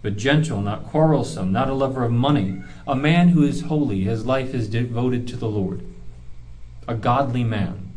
but 0.00 0.16
gentle, 0.16 0.60
not 0.60 0.86
quarrelsome, 0.86 1.50
not 1.50 1.68
a 1.68 1.74
lover 1.74 2.04
of 2.04 2.12
money, 2.12 2.62
a 2.86 2.94
man 2.94 3.30
who 3.30 3.42
is 3.42 3.62
holy, 3.62 4.04
his 4.04 4.24
life 4.24 4.54
is 4.54 4.68
devoted 4.68 5.26
to 5.26 5.36
the 5.36 5.48
Lord, 5.48 5.84
a 6.86 6.94
godly 6.94 7.42
man. 7.42 7.92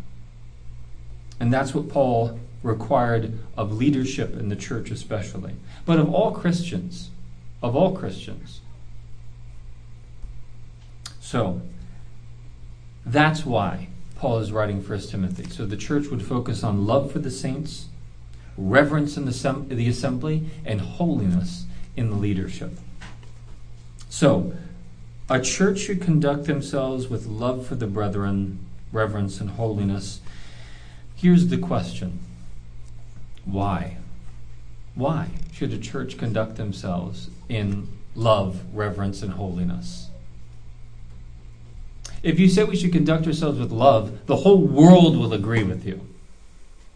And 1.40 1.54
that's 1.54 1.76
what 1.76 1.90
Paul 1.90 2.40
required 2.64 3.38
of 3.56 3.74
leadership 3.74 4.36
in 4.38 4.50
the 4.50 4.56
church, 4.56 4.90
especially, 4.90 5.56
but 5.86 6.00
of 6.00 6.12
all 6.14 6.32
Christians, 6.32 7.12
of 7.62 7.76
all 7.76 7.96
Christians. 7.96 8.62
So, 11.20 11.62
that's 13.06 13.46
why 13.46 13.90
Paul 14.16 14.40
is 14.40 14.52
writing 14.54 14.82
1 14.82 15.00
Timothy. 15.02 15.50
So 15.50 15.66
the 15.66 15.76
church 15.76 16.08
would 16.08 16.24
focus 16.24 16.64
on 16.64 16.88
love 16.88 17.12
for 17.12 17.20
the 17.20 17.30
saints, 17.30 17.88
reverence 18.58 19.18
in 19.18 19.26
the, 19.26 19.66
the 19.68 19.90
assembly, 19.90 20.50
and 20.66 20.80
holiness 20.80 21.66
in 21.98 22.10
the 22.10 22.16
leadership. 22.16 22.72
So, 24.10 24.54
a 25.30 25.42
church 25.42 25.80
should 25.80 26.02
conduct 26.02 26.46
themselves 26.46 27.08
with 27.08 27.26
love 27.26 27.66
for 27.66 27.76
the 27.76 27.88
brethren, 27.88 28.60
reverence, 28.92 29.42
and 29.42 29.52
holiness. 29.52 30.22
Here's 31.16 31.48
the 31.48 31.58
question 31.58 32.20
Why? 33.46 33.98
Why 34.96 35.30
should 35.52 35.74
a 35.74 35.78
church 35.78 36.18
conduct 36.18 36.56
themselves 36.56 37.30
in 37.50 37.88
love, 38.16 38.62
reverence, 38.74 39.22
and 39.22 39.34
holiness? 39.34 40.10
If 42.22 42.40
you 42.40 42.48
say 42.48 42.64
we 42.64 42.78
should 42.78 42.94
conduct 42.94 43.28
ourselves 43.28 43.60
with 43.60 43.72
love, 43.72 44.26
the 44.28 44.38
whole 44.38 44.62
world 44.62 45.18
will 45.18 45.34
agree 45.34 45.64
with 45.64 45.86
you. 45.86 46.08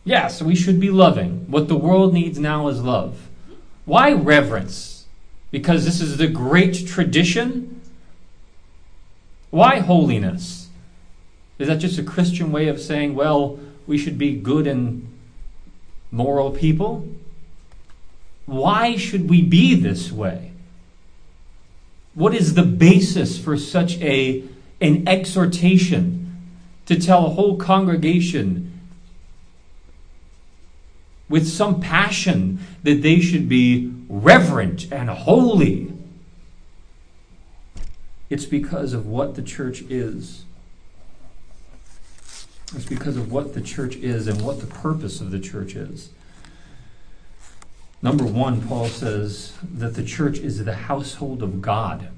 Yes, 0.06 0.42
we 0.42 0.56
should 0.56 0.80
be 0.80 0.89
loving. 0.89 1.51
What 1.51 1.68
the 1.68 1.75
world 1.75 2.13
needs 2.13 2.39
now 2.39 2.70
is 2.70 2.82
love. 2.82 3.27
Why 3.84 4.13
reverence? 4.13 5.06
Because 5.51 5.84
this 5.84 6.00
is 6.00 6.18
the 6.18 6.27
great 6.27 6.88
tradition? 6.88 7.82
Why 9.50 9.80
holiness? 9.80 10.70
Is 11.60 11.68
that 11.68 11.80
just 11.80 12.00
a 12.00 12.04
Christian 12.04 12.51
way 12.51 12.70
of 12.70 12.80
saying, 12.80 13.16
well, 13.16 13.60
we 13.86 13.98
should 13.98 14.18
be 14.18 14.36
good 14.36 14.66
and 14.66 15.07
moral 16.12 16.52
people? 16.52 17.08
Why 18.46 18.96
should 18.96 19.30
we 19.30 19.42
be 19.42 19.76
this 19.76 20.12
way? 20.12 20.52
What 22.14 22.34
is 22.34 22.54
the 22.54 22.64
basis 22.64 23.38
for 23.38 23.58
such 23.58 24.00
a 24.00 24.44
an 24.80 25.08
exhortation 25.08 26.52
to 26.86 27.00
tell 27.00 27.26
a 27.26 27.30
whole 27.30 27.58
congregation 27.58 28.80
with 31.30 31.48
some 31.48 31.82
passion 31.82 32.60
that 32.84 33.02
they 33.02 33.20
should 33.20 33.50
be 33.50 33.94
reverent 34.08 34.92
and 34.92 35.10
holy. 35.10 35.92
It's 38.30 38.46
because 38.46 38.94
of 38.94 39.06
what 39.06 39.36
the 39.36 39.42
church 39.42 39.82
is. 39.84 40.46
It's 42.76 42.86
because 42.86 43.16
of 43.16 43.32
what 43.32 43.54
the 43.54 43.62
church 43.62 43.96
is 43.96 44.28
and 44.28 44.42
what 44.42 44.60
the 44.60 44.68
purpose 44.68 45.22
of 45.22 45.32
the 45.32 45.40
church 45.40 45.76
is. 45.76 46.10
Number 48.02 48.26
one, 48.26 48.68
Paul 48.68 48.88
says 48.88 49.54
that 49.64 49.96
the 49.96 50.04
church 50.04 50.38
is 50.38 50.64
the 50.64 50.76
household 50.76 51.42
of 51.42 51.62
God. 51.62 52.10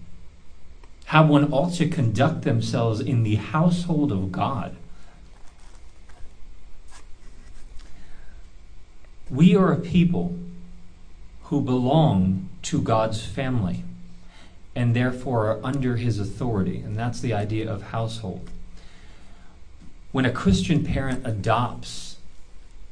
How 1.06 1.26
one 1.26 1.52
ought 1.54 1.74
to 1.76 1.88
conduct 1.88 2.44
themselves 2.44 3.00
in 3.00 3.24
the 3.24 3.36
household 3.36 4.12
of 4.12 4.32
God. 4.32 4.76
We 9.30 9.56
are 9.56 9.72
a 9.72 9.78
people 9.78 10.38
who 11.44 11.62
belong 11.62 12.50
to 12.64 12.82
God's 12.82 13.24
family 13.24 13.84
and 14.76 14.96
therefore 14.96 15.48
are 15.48 15.60
under 15.64 15.96
his 15.96 16.20
authority. 16.20 16.80
And 16.80 16.96
that's 16.96 17.20
the 17.22 17.34
idea 17.34 17.72
of 17.72 17.84
household. 17.84 18.50
When 20.12 20.26
a 20.26 20.32
Christian 20.32 20.84
parent 20.84 21.26
adopts 21.26 22.18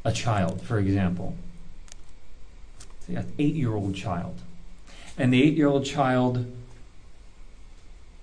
a 0.05 0.11
child, 0.11 0.61
for 0.61 0.77
example, 0.77 1.35
an 3.07 3.31
eight 3.39 3.55
year 3.55 3.73
old 3.73 3.95
child, 3.95 4.41
and 5.17 5.33
the 5.33 5.41
eight 5.41 5.55
year 5.55 5.67
old 5.67 5.85
child 5.85 6.45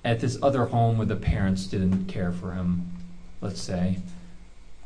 at 0.05 0.21
this 0.21 0.39
other 0.43 0.67
home 0.67 0.99
where 0.99 1.07
the 1.07 1.17
parents 1.17 1.67
didn't 1.67 2.07
care 2.07 2.31
for 2.31 2.53
him, 2.53 2.93
let's 3.41 3.61
say, 3.61 3.99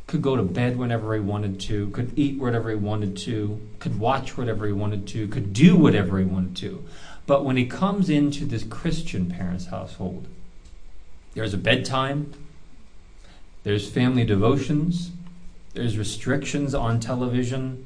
could 0.07 0.23
go 0.23 0.37
to 0.37 0.43
bed 0.43 0.79
whenever 0.79 1.15
he 1.15 1.21
wanted 1.21 1.61
to, 1.61 1.91
could 1.91 2.19
eat 2.19 2.41
whatever 2.41 2.71
he 2.71 2.77
wanted 2.77 3.17
to, 3.17 3.61
could 3.79 3.99
watch 3.99 4.39
whatever 4.39 4.67
he 4.67 4.73
wanted 4.73 5.07
to, 5.09 5.29
could 5.29 5.53
do 5.53 5.77
whatever 5.77 6.19
he 6.19 6.25
wanted 6.25 6.57
to. 6.57 6.83
But 7.27 7.45
when 7.45 7.59
he 7.59 7.67
comes 7.67 8.09
into 8.09 8.47
this 8.47 8.65
Christian 8.65 9.27
parent's 9.27 9.67
household, 9.67 10.27
there's 11.35 11.53
a 11.53 11.59
bedtime, 11.59 12.33
there's 13.65 13.91
family 13.91 14.25
devotions, 14.25 15.11
there's 15.75 15.99
restrictions 15.99 16.75
on 16.75 17.01
television. 17.01 17.85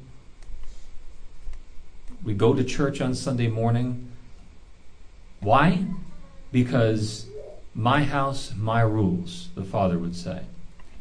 We 2.23 2.33
go 2.33 2.53
to 2.53 2.63
church 2.63 3.01
on 3.01 3.13
Sunday 3.13 3.47
morning. 3.47 4.09
Why? 5.41 5.85
Because 6.51 7.27
my 7.75 8.03
house, 8.03 8.53
my 8.55 8.81
rules, 8.81 9.49
the 9.55 9.63
father 9.63 9.99
would 9.99 10.15
say. 10.15 10.43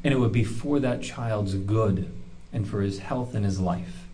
And 0.03 0.13
it 0.13 0.19
would 0.19 0.33
be 0.33 0.45
for 0.45 0.81
that 0.81 1.03
child's 1.03 1.55
good 1.55 2.11
and 2.53 2.69
for 2.69 2.81
his 2.81 2.99
health 2.99 3.35
and 3.35 3.45
his 3.45 3.61
life. 3.61 4.07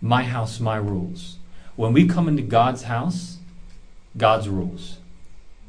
My 0.00 0.24
house, 0.24 0.60
my 0.60 0.76
rules. 0.76 1.38
When 1.76 1.92
we 1.92 2.06
come 2.06 2.28
into 2.28 2.42
God's 2.42 2.82
house, 2.82 3.38
God's 4.16 4.48
rules. 4.48 4.98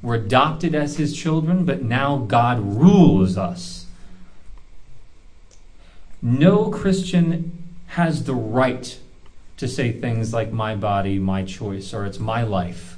We're 0.02 0.16
adopted 0.16 0.76
as 0.76 0.98
his 0.98 1.16
children, 1.16 1.66
but 1.66 1.82
now 1.82 2.18
God 2.18 2.60
rules 2.60 3.38
us. 3.38 3.88
No 6.22 6.70
Christian 6.70 7.64
has 7.88 8.26
the 8.26 8.36
right 8.36 9.00
to 9.58 9.68
say 9.68 9.92
things 9.92 10.34
like 10.34 10.52
my 10.52 10.76
body, 10.76 11.20
my 11.20 11.44
choice, 11.44 11.94
or 11.94 12.06
it's 12.06 12.20
my 12.20 12.44
life, 12.44 12.98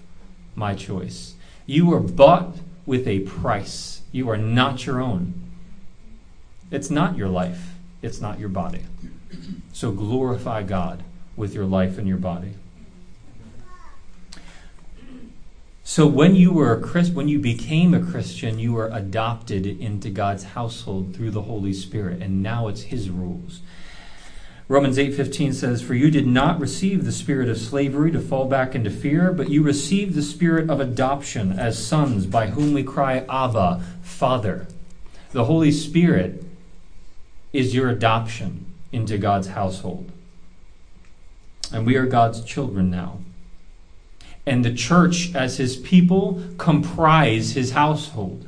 my 0.56 0.76
choice. 0.76 1.36
You 1.66 1.86
were 1.88 2.00
bought 2.00 2.58
with 2.86 3.08
a 3.08 3.20
price. 3.20 4.02
You 4.12 4.30
are 4.30 4.38
not 4.38 4.86
your 4.86 5.00
own. 5.00 5.34
It's 6.72 6.90
not 6.90 7.18
your 7.18 7.30
life, 7.30 7.74
it's 8.02 8.22
not 8.22 8.40
your 8.40 8.50
body. 8.50 8.84
So 9.74 9.92
glorify 9.92 10.64
God 10.64 11.04
with 11.36 11.54
your 11.54 11.66
life 11.66 11.98
and 11.98 12.08
your 12.08 12.18
body. 12.18 12.54
So 15.90 16.06
when 16.06 16.36
you 16.36 16.54
were 16.54 16.72
a 16.72 16.80
Christ, 16.80 17.14
when 17.14 17.28
you 17.28 17.40
became 17.40 17.96
a 17.96 18.00
Christian, 18.00 18.60
you 18.60 18.74
were 18.74 18.92
adopted 18.94 19.66
into 19.66 20.12
God's 20.12 20.44
household 20.44 21.16
through 21.16 21.32
the 21.32 21.42
Holy 21.42 21.74
Spirit, 21.74 22.22
and 22.22 22.44
now 22.44 22.68
it's 22.68 22.82
His 22.82 23.10
rules. 23.10 23.62
Romans 24.68 25.00
8:15 25.00 25.52
says, 25.52 25.82
"For 25.82 25.96
you 25.96 26.12
did 26.12 26.28
not 26.28 26.60
receive 26.60 27.06
the 27.06 27.12
spirit 27.12 27.50
of 27.50 27.58
slavery 27.58 28.12
to 28.12 28.20
fall 28.20 28.46
back 28.46 28.76
into 28.76 28.92
fear, 28.92 29.34
but 29.34 29.50
you 29.50 29.64
received 29.64 30.14
the 30.14 30.22
spirit 30.22 30.70
of 30.70 30.80
adoption 30.80 31.54
as 31.54 31.84
sons, 31.84 32.28
by 32.28 32.52
whom 32.52 32.74
we 32.74 32.84
cry, 32.84 33.26
Abba, 33.28 33.82
Father." 34.04 34.68
The 35.32 35.46
Holy 35.46 35.72
Spirit 35.72 36.44
is 37.52 37.74
your 37.74 37.90
adoption 37.90 38.66
into 38.92 39.18
God's 39.18 39.48
household. 39.48 40.12
And 41.74 41.84
we 41.84 41.96
are 41.96 42.06
God's 42.06 42.42
children 42.42 42.92
now 42.92 43.22
and 44.50 44.66
the 44.66 44.74
church 44.74 45.34
as 45.36 45.58
his 45.58 45.78
people 45.78 46.42
comprise 46.58 47.52
his 47.52 47.72
household. 47.72 48.48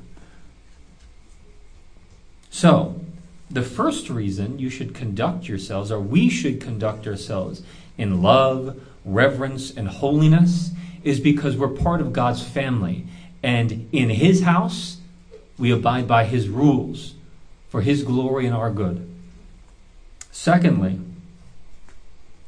So, 2.50 3.00
the 3.52 3.62
first 3.62 4.10
reason 4.10 4.58
you 4.58 4.72
should 4.72 4.96
conduct 4.96 5.48
yourselves, 5.48 5.92
or 5.92 6.00
we 6.00 6.28
should 6.28 6.60
conduct 6.60 7.06
ourselves 7.06 7.62
in 8.00 8.24
love, 8.24 8.82
reverence, 9.06 9.70
and 9.70 9.88
holiness, 9.88 10.72
is 11.04 11.20
because 11.20 11.56
we're 11.56 11.68
part 11.68 12.02
of 12.02 12.14
God's 12.14 12.44
family. 12.44 13.06
And 13.44 13.88
in 13.92 14.10
his 14.10 14.42
house, 14.42 14.98
we 15.60 15.70
abide 15.70 16.08
by 16.08 16.26
his 16.26 16.50
rules 16.50 17.14
for 17.70 17.82
his 17.82 18.02
glory 18.02 18.48
and 18.48 18.56
our 18.56 18.72
good. 18.72 19.08
Secondly, 20.32 21.00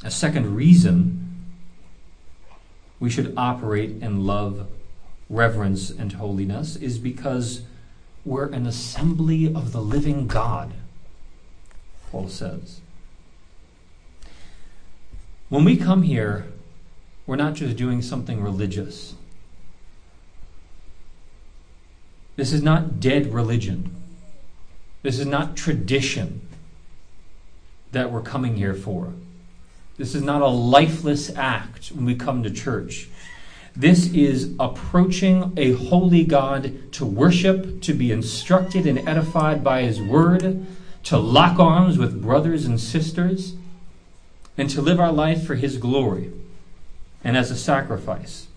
a 0.03 0.09
second 0.09 0.55
reason 0.55 1.22
we 3.03 3.09
should 3.09 3.33
operate 3.35 4.01
in 4.01 4.25
love, 4.25 4.65
reverence, 5.29 5.89
and 5.89 6.13
holiness 6.13 6.77
is 6.77 6.97
because 6.97 7.63
we're 8.23 8.47
an 8.47 8.65
assembly 8.65 9.45
of 9.53 9.73
the 9.73 9.81
living 9.81 10.25
God, 10.25 10.71
Paul 12.09 12.29
says. 12.29 12.79
When 15.49 15.65
we 15.65 15.75
come 15.75 16.03
here, 16.03 16.45
we're 17.27 17.35
not 17.35 17.55
just 17.55 17.75
doing 17.75 18.01
something 18.01 18.41
religious. 18.41 19.15
This 22.37 22.53
is 22.53 22.63
not 22.63 23.01
dead 23.01 23.33
religion. 23.33 23.93
This 25.01 25.19
is 25.19 25.25
not 25.25 25.57
tradition 25.57 26.47
that 27.91 28.13
we're 28.13 28.21
coming 28.21 28.55
here 28.55 28.73
for. 28.73 29.13
This 29.97 30.15
is 30.15 30.23
not 30.23 30.41
a 30.41 30.47
lifeless 30.47 31.29
act 31.35 31.89
when 31.89 32.05
we 32.05 32.15
come 32.15 32.41
to 32.43 32.49
church. 32.49 33.09
This 33.75 34.11
is 34.13 34.53
approaching 34.59 35.53
a 35.57 35.73
holy 35.73 36.23
God 36.23 36.91
to 36.93 37.05
worship, 37.05 37.81
to 37.81 37.93
be 37.93 38.11
instructed 38.11 38.85
and 38.87 39.07
edified 39.07 39.63
by 39.63 39.81
His 39.81 40.01
Word, 40.01 40.65
to 41.03 41.17
lock 41.17 41.59
arms 41.59 41.97
with 41.97 42.21
brothers 42.21 42.65
and 42.65 42.79
sisters, 42.79 43.55
and 44.57 44.69
to 44.69 44.81
live 44.81 44.99
our 44.99 45.11
life 45.11 45.45
for 45.45 45.55
His 45.55 45.77
glory 45.77 46.31
and 47.23 47.37
as 47.37 47.49
a 47.51 47.55
sacrifice. 47.55 48.47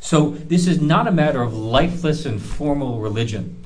So, 0.00 0.30
this 0.30 0.66
is 0.66 0.80
not 0.80 1.08
a 1.08 1.12
matter 1.12 1.42
of 1.42 1.52
lifeless 1.52 2.24
and 2.24 2.40
formal 2.40 3.00
religion. 3.00 3.62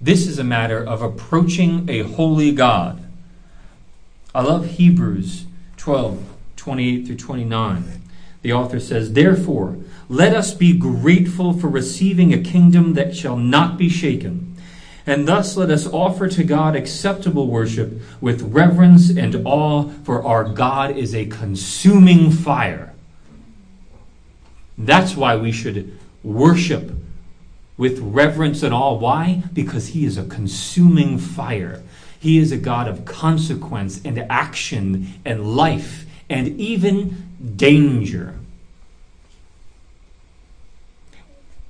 This 0.00 0.26
is 0.26 0.38
a 0.38 0.44
matter 0.44 0.82
of 0.82 1.00
approaching 1.00 1.88
a 1.88 2.02
holy 2.02 2.52
God. 2.52 3.02
I 4.34 4.42
love 4.42 4.66
Hebrews 4.66 5.45
12, 5.86 6.20
28 6.56 7.06
through 7.06 7.16
29. 7.16 8.02
The 8.42 8.52
author 8.52 8.80
says, 8.80 9.12
Therefore, 9.12 9.76
let 10.08 10.34
us 10.34 10.52
be 10.52 10.76
grateful 10.76 11.52
for 11.52 11.68
receiving 11.68 12.34
a 12.34 12.42
kingdom 12.42 12.94
that 12.94 13.14
shall 13.14 13.36
not 13.36 13.78
be 13.78 13.88
shaken. 13.88 14.56
And 15.06 15.28
thus 15.28 15.56
let 15.56 15.70
us 15.70 15.86
offer 15.86 16.26
to 16.26 16.42
God 16.42 16.74
acceptable 16.74 17.46
worship 17.46 18.02
with 18.20 18.42
reverence 18.42 19.10
and 19.10 19.46
awe, 19.46 19.88
for 20.02 20.26
our 20.26 20.42
God 20.42 20.96
is 20.96 21.14
a 21.14 21.26
consuming 21.26 22.32
fire. 22.32 22.92
That's 24.76 25.14
why 25.14 25.36
we 25.36 25.52
should 25.52 25.96
worship 26.24 26.90
with 27.76 28.00
reverence 28.00 28.64
and 28.64 28.74
awe. 28.74 28.94
Why? 28.94 29.44
Because 29.52 29.86
He 29.86 30.04
is 30.04 30.18
a 30.18 30.24
consuming 30.24 31.16
fire. 31.16 31.80
He 32.18 32.38
is 32.38 32.52
a 32.52 32.56
God 32.56 32.88
of 32.88 33.04
consequence 33.04 34.00
and 34.04 34.18
action 34.30 35.14
and 35.24 35.56
life 35.56 36.06
and 36.28 36.48
even 36.60 37.32
danger. 37.56 38.38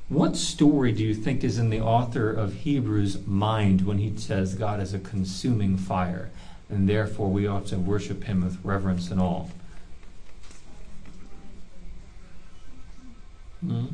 What 0.09 0.37
story 0.37 0.93
do 0.93 1.03
you 1.03 1.15
think 1.15 1.43
is 1.43 1.59
in 1.59 1.71
the 1.71 1.81
author 1.81 2.31
of 2.31 2.55
Hebrews' 2.55 3.27
mind 3.27 3.85
when 3.85 3.99
he 3.99 4.17
says 4.17 4.55
God 4.55 4.81
is 4.81 4.95
a 4.95 5.01
consuming 5.01 5.77
fire 5.77 6.31
and 6.69 6.89
therefore 6.89 7.29
we 7.29 7.47
ought 7.47 7.67
to 7.67 7.77
worship 7.77 8.25
him 8.25 8.45
with 8.45 8.65
reverence 8.65 9.11
and 9.11 9.21
awe? 9.21 9.47
Hmm? 13.61 13.87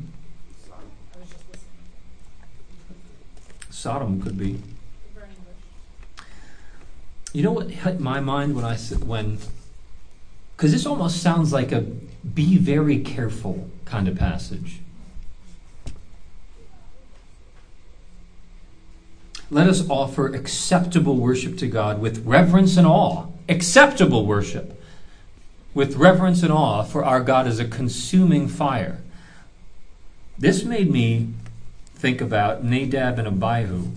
Sodom 3.71 4.21
could 4.21 4.37
be. 4.37 4.61
You 7.33 7.41
know 7.41 7.51
what 7.51 7.71
hit 7.71 7.99
my 7.99 8.19
mind 8.19 8.55
when 8.55 8.63
I 8.63 8.75
said, 8.75 9.07
when 9.07 9.39
because 10.55 10.71
this 10.71 10.85
almost 10.85 11.21
sounds 11.21 11.51
like 11.51 11.71
a 11.71 11.81
be 11.81 12.57
very 12.57 12.99
careful 12.99 13.69
kind 13.85 14.07
of 14.07 14.15
passage. 14.15 14.79
Let 19.49 19.67
us 19.67 19.87
offer 19.89 20.27
acceptable 20.27 21.17
worship 21.17 21.57
to 21.57 21.67
God 21.67 21.99
with 21.99 22.25
reverence 22.25 22.77
and 22.77 22.87
awe. 22.87 23.27
Acceptable 23.49 24.25
worship 24.25 24.81
with 25.73 25.95
reverence 25.95 26.43
and 26.43 26.51
awe, 26.51 26.83
for 26.83 27.03
our 27.03 27.19
God 27.19 27.47
is 27.47 27.59
a 27.59 27.65
consuming 27.65 28.47
fire. 28.47 29.01
This 30.37 30.63
made 30.63 30.89
me 30.89 31.33
think 31.95 32.21
about 32.21 32.63
Nadab 32.63 33.17
and 33.17 33.27
Abihu 33.27 33.91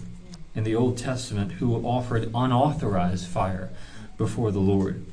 in 0.56 0.64
the 0.64 0.74
Old 0.74 0.98
Testament 0.98 1.52
who 1.52 1.76
offered 1.86 2.30
unauthorized 2.34 3.28
fire 3.28 3.70
before 4.16 4.50
the 4.50 4.58
Lord 4.58 5.04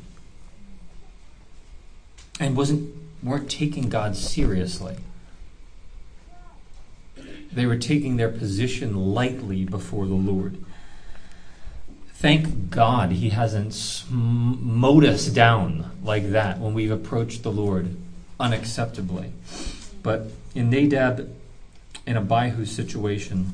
and 2.39 2.56
wasn't 2.56 2.95
weren't 3.21 3.49
taking 3.49 3.89
God 3.89 4.15
seriously. 4.15 4.97
They 7.51 7.65
were 7.65 7.77
taking 7.77 8.17
their 8.17 8.29
position 8.29 9.13
lightly 9.13 9.63
before 9.63 10.08
the 10.08 10.15
Lord. 10.15 10.58
Thank 12.13 12.69
God 12.69 13.12
he 13.12 13.29
hasn't 13.29 13.73
smote 13.73 15.03
us 15.03 15.27
down 15.27 15.91
like 16.03 16.32
that 16.32 16.60
when 16.60 16.73
we've 16.73 16.91
approached 16.91 17.43
the 17.43 17.51
Lord 17.51 17.95
unacceptably. 18.39 19.32
But 20.01 20.27
in 20.56 20.69
Nadab 20.69 21.34
and 22.08 22.17
Abihu's 22.17 22.71
situation, 22.71 23.53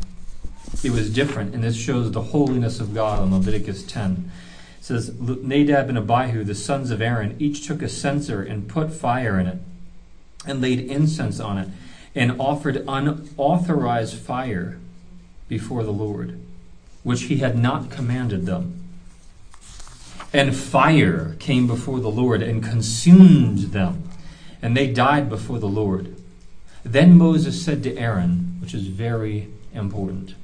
it 0.84 0.92
was 0.92 1.10
different, 1.10 1.54
and 1.54 1.64
this 1.64 1.76
shows 1.76 2.12
the 2.12 2.22
holiness 2.22 2.80
of 2.80 2.94
God 2.94 3.22
in 3.22 3.34
Leviticus 3.34 3.84
10. 3.84 4.32
It 4.80 4.84
says, 4.84 5.14
Nadab 5.20 5.90
and 5.90 5.98
Abihu, 5.98 6.44
the 6.44 6.56
sons 6.56 6.90
of 6.90 7.02
Aaron, 7.02 7.36
each 7.38 7.68
took 7.68 7.82
a 7.82 7.90
censer 7.90 8.42
and 8.42 8.70
put 8.70 8.94
fire 8.94 9.38
in 9.40 9.48
it, 9.48 9.60
and 10.46 10.62
laid 10.62 10.80
incense 10.80 11.40
on 11.40 11.58
it, 11.58 11.68
and 12.16 12.40
offered 12.40 12.84
unauthorized 12.88 14.16
fire 14.16 14.80
before 15.50 15.84
the 15.84 15.92
Lord, 15.92 16.40
which 17.04 17.24
he 17.24 17.38
had 17.38 17.58
not 17.58 17.92
commanded 17.92 18.46
them. 18.46 18.82
And 20.32 20.56
fire 20.56 21.36
came 21.40 21.68
before 21.68 22.00
the 22.00 22.12
Lord 22.12 22.42
and 22.42 22.64
consumed 22.64 23.74
them, 23.74 24.04
and 24.62 24.78
they 24.78 24.88
died 24.88 25.28
before 25.28 25.60
the 25.60 25.68
Lord. 25.68 26.16
Then 26.84 27.18
Moses 27.18 27.64
said 27.64 27.84
to 27.84 27.98
Aaron, 27.98 28.58
which 28.62 28.74
is 28.74 28.88
very 28.88 29.50
important 29.74 30.36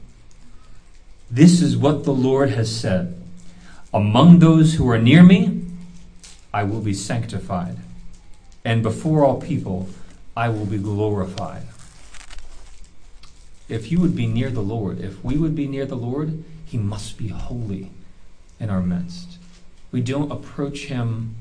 This 1.29 1.61
is 1.61 1.75
what 1.75 2.03
the 2.03 2.13
Lord 2.13 2.51
has 2.51 2.75
said 2.75 3.21
Among 3.93 4.39
those 4.39 4.75
who 4.75 4.89
are 4.89 4.97
near 4.97 5.23
me, 5.23 5.65
I 6.53 6.63
will 6.63 6.81
be 6.81 6.93
sanctified, 6.93 7.77
and 8.63 8.83
before 8.83 9.25
all 9.25 9.41
people, 9.41 9.89
I 10.35 10.49
will 10.49 10.65
be 10.65 10.77
glorified. 10.77 11.63
If 13.67 13.91
you 13.91 13.99
would 13.99 14.15
be 14.15 14.27
near 14.27 14.51
the 14.51 14.61
Lord, 14.61 14.99
if 14.99 15.23
we 15.23 15.37
would 15.37 15.55
be 15.55 15.67
near 15.67 15.85
the 15.85 15.95
Lord, 15.95 16.43
he 16.65 16.77
must 16.77 17.17
be 17.17 17.29
holy 17.29 17.89
in 18.59 18.69
our 18.69 18.81
midst. 18.81 19.37
We 19.91 20.01
don't 20.01 20.31
approach 20.31 20.85
him 20.85 21.35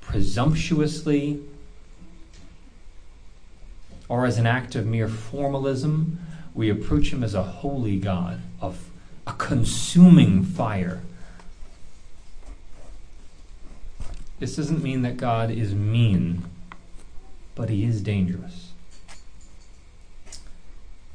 presumptuously 0.00 1.42
or 4.08 4.26
as 4.26 4.38
an 4.38 4.46
act 4.46 4.74
of 4.74 4.86
mere 4.86 5.08
formalism. 5.08 6.18
We 6.56 6.70
approach 6.70 7.12
him 7.12 7.22
as 7.22 7.34
a 7.34 7.42
holy 7.42 7.98
God, 7.98 8.40
of 8.62 8.88
a 9.26 9.34
consuming 9.34 10.42
fire. 10.42 11.02
This 14.38 14.56
doesn't 14.56 14.82
mean 14.82 15.02
that 15.02 15.18
God 15.18 15.50
is 15.50 15.74
mean, 15.74 16.44
but 17.54 17.68
he 17.68 17.84
is 17.84 18.00
dangerous. 18.00 18.70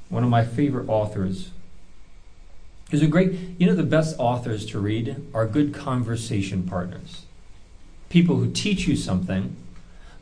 One 0.09 0.23
of 0.23 0.29
my 0.29 0.45
favorite 0.45 0.87
authors 0.87 1.49
is 2.91 3.01
a 3.01 3.07
great, 3.07 3.33
you 3.57 3.65
know, 3.65 3.73
the 3.73 3.81
best 3.81 4.15
authors 4.19 4.63
to 4.67 4.79
read 4.79 5.15
are 5.33 5.47
good 5.47 5.73
conversation 5.73 6.63
partners. 6.63 7.25
People 8.09 8.35
who 8.35 8.51
teach 8.51 8.87
you 8.87 8.95
something, 8.95 9.55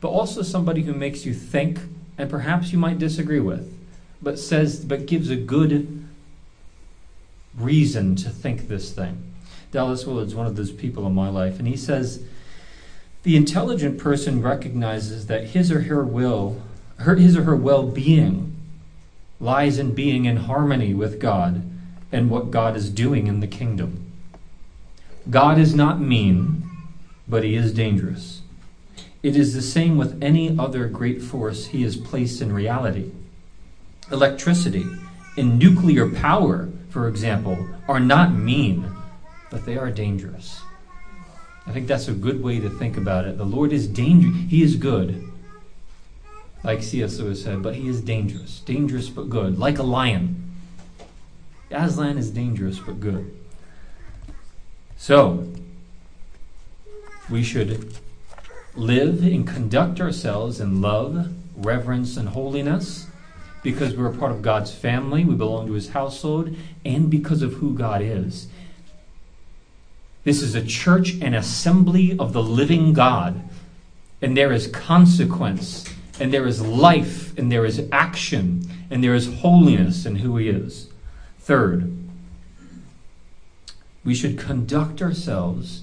but 0.00 0.08
also 0.08 0.40
somebody 0.40 0.82
who 0.82 0.94
makes 0.94 1.26
you 1.26 1.34
think 1.34 1.80
and 2.16 2.30
perhaps 2.30 2.72
you 2.72 2.78
might 2.78 2.98
disagree 2.98 3.40
with, 3.40 3.76
but 4.22 4.38
says, 4.38 4.84
but 4.84 5.06
gives 5.06 5.30
a 5.30 5.36
good 5.36 6.06
reason 7.56 8.16
to 8.16 8.30
think 8.30 8.68
this 8.68 8.92
thing. 8.92 9.32
Dallas 9.72 10.06
Willard's 10.06 10.34
one 10.34 10.46
of 10.46 10.56
those 10.56 10.72
people 10.72 11.06
in 11.06 11.14
my 11.14 11.28
life, 11.28 11.58
and 11.58 11.68
he 11.68 11.76
says, 11.76 12.24
the 13.22 13.36
intelligent 13.36 13.98
person 13.98 14.42
recognizes 14.42 15.26
that 15.26 15.48
his 15.48 15.70
or 15.70 15.82
her 15.82 16.04
will, 16.04 16.62
her, 16.96 17.16
his 17.16 17.36
or 17.36 17.44
her 17.44 17.56
well 17.56 17.86
being, 17.86 18.56
lies 19.38 19.78
in 19.78 19.94
being 19.94 20.24
in 20.24 20.36
harmony 20.36 20.94
with 20.94 21.20
God 21.20 21.62
and 22.12 22.30
what 22.30 22.50
God 22.50 22.76
is 22.76 22.90
doing 22.90 23.26
in 23.26 23.40
the 23.40 23.46
kingdom. 23.46 24.10
God 25.28 25.58
is 25.58 25.74
not 25.74 26.00
mean, 26.00 26.68
but 27.28 27.44
he 27.44 27.54
is 27.54 27.72
dangerous. 27.72 28.42
It 29.22 29.36
is 29.36 29.54
the 29.54 29.62
same 29.62 29.96
with 29.96 30.22
any 30.22 30.58
other 30.58 30.88
great 30.88 31.22
force 31.22 31.66
he 31.66 31.82
has 31.82 31.96
placed 31.96 32.40
in 32.40 32.52
reality. 32.52 33.12
Electricity 34.12 34.86
and 35.36 35.58
nuclear 35.58 36.08
power, 36.08 36.68
for 36.88 37.08
example, 37.08 37.68
are 37.88 38.00
not 38.00 38.34
mean, 38.34 38.90
but 39.50 39.64
they 39.64 39.76
are 39.76 39.90
dangerous. 39.90 40.60
I 41.66 41.72
think 41.72 41.86
that's 41.86 42.08
a 42.08 42.12
good 42.12 42.42
way 42.42 42.58
to 42.58 42.68
think 42.68 42.96
about 42.96 43.26
it. 43.26 43.38
The 43.38 43.44
Lord 43.44 43.72
is 43.72 43.86
dangerous. 43.86 44.34
He 44.48 44.62
is 44.62 44.76
good, 44.76 45.30
like 46.64 46.82
C.S. 46.82 47.18
Lewis 47.18 47.44
said, 47.44 47.62
but 47.62 47.76
he 47.76 47.86
is 47.86 48.00
dangerous. 48.00 48.60
Dangerous 48.60 49.08
but 49.08 49.30
good, 49.30 49.58
like 49.58 49.78
a 49.78 49.84
lion. 49.84 50.50
Aslan 51.70 52.18
is 52.18 52.30
dangerous 52.30 52.80
but 52.80 52.98
good. 52.98 53.32
So, 54.96 55.46
we 57.30 57.44
should 57.44 57.94
live 58.74 59.22
and 59.22 59.46
conduct 59.46 60.00
ourselves 60.00 60.60
in 60.60 60.80
love, 60.80 61.32
reverence, 61.56 62.16
and 62.16 62.30
holiness 62.30 63.06
because 63.62 63.94
we're 63.94 64.12
a 64.12 64.16
part 64.16 64.32
of 64.32 64.42
God's 64.42 64.72
family, 64.72 65.24
we 65.24 65.34
belong 65.34 65.66
to 65.66 65.74
his 65.74 65.90
household, 65.90 66.54
and 66.84 67.10
because 67.10 67.42
of 67.42 67.54
who 67.54 67.74
God 67.74 68.02
is. 68.02 68.48
This 70.24 70.42
is 70.42 70.54
a 70.54 70.64
church 70.64 71.14
and 71.20 71.34
assembly 71.34 72.16
of 72.18 72.32
the 72.32 72.42
living 72.42 72.92
God, 72.92 73.42
and 74.22 74.36
there 74.36 74.52
is 74.52 74.66
consequence, 74.66 75.84
and 76.18 76.32
there 76.32 76.46
is 76.46 76.60
life, 76.60 77.36
and 77.38 77.50
there 77.50 77.64
is 77.64 77.86
action, 77.90 78.68
and 78.90 79.02
there 79.02 79.14
is 79.14 79.40
holiness 79.40 80.04
in 80.04 80.16
who 80.16 80.36
he 80.36 80.48
is. 80.48 80.88
Third, 81.38 81.96
we 84.04 84.14
should 84.14 84.38
conduct 84.38 85.02
ourselves 85.02 85.82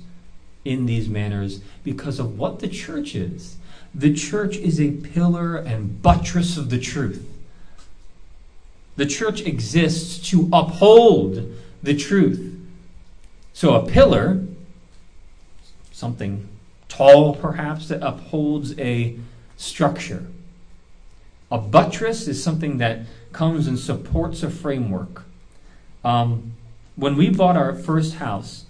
in 0.66 0.86
these 0.86 1.08
manners 1.08 1.62
because 1.84 2.20
of 2.20 2.38
what 2.38 2.60
the 2.60 2.68
church 2.68 3.16
is. 3.16 3.58
The 3.94 4.14
church 4.14 4.58
is 4.58 4.80
a 4.80 4.92
pillar 4.92 5.56
and 5.56 6.02
buttress 6.02 6.58
of 6.58 6.70
the 6.70 6.80
truth. 6.80 7.28
The 8.98 9.06
church 9.06 9.42
exists 9.42 10.30
to 10.30 10.50
uphold 10.52 11.54
the 11.82 11.96
truth. 11.96 12.56
So, 13.54 13.76
a 13.76 13.88
pillar, 13.88 14.44
something 15.92 16.50
tall 16.90 17.36
perhaps, 17.36 17.88
that 17.88 18.02
upholds 18.02 18.78
a 18.80 19.18
structure. 19.56 20.28
A 21.52 21.58
buttress 21.58 22.28
is 22.28 22.44
something 22.44 22.80
that 22.80 23.02
comes 23.32 23.68
and 23.68 23.80
supports 23.80 24.44
a 24.44 24.50
framework. 24.50 25.24
Um, 26.04 26.54
when 26.96 27.16
we 27.16 27.30
bought 27.30 27.56
our 27.56 27.76
first 27.76 28.16
house, 28.16 28.66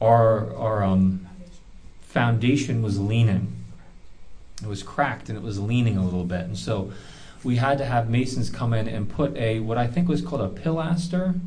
our, 0.00 0.54
our 0.56 0.82
um, 0.82 1.26
foundation 2.00 2.82
was 2.82 2.98
leaning. 2.98 3.54
It 4.62 4.66
was 4.66 4.82
cracked 4.82 5.28
and 5.28 5.36
it 5.36 5.44
was 5.44 5.60
leaning 5.60 5.96
a 5.96 6.04
little 6.04 6.24
bit. 6.24 6.40
And 6.40 6.56
so 6.56 6.92
we 7.42 7.56
had 7.56 7.78
to 7.78 7.84
have 7.84 8.10
masons 8.10 8.50
come 8.50 8.72
in 8.72 8.86
and 8.86 9.08
put 9.08 9.36
a, 9.36 9.60
what 9.60 9.78
I 9.78 9.86
think 9.86 10.08
was 10.08 10.22
called 10.22 10.42
a 10.42 10.60
pilaster, 10.60 11.38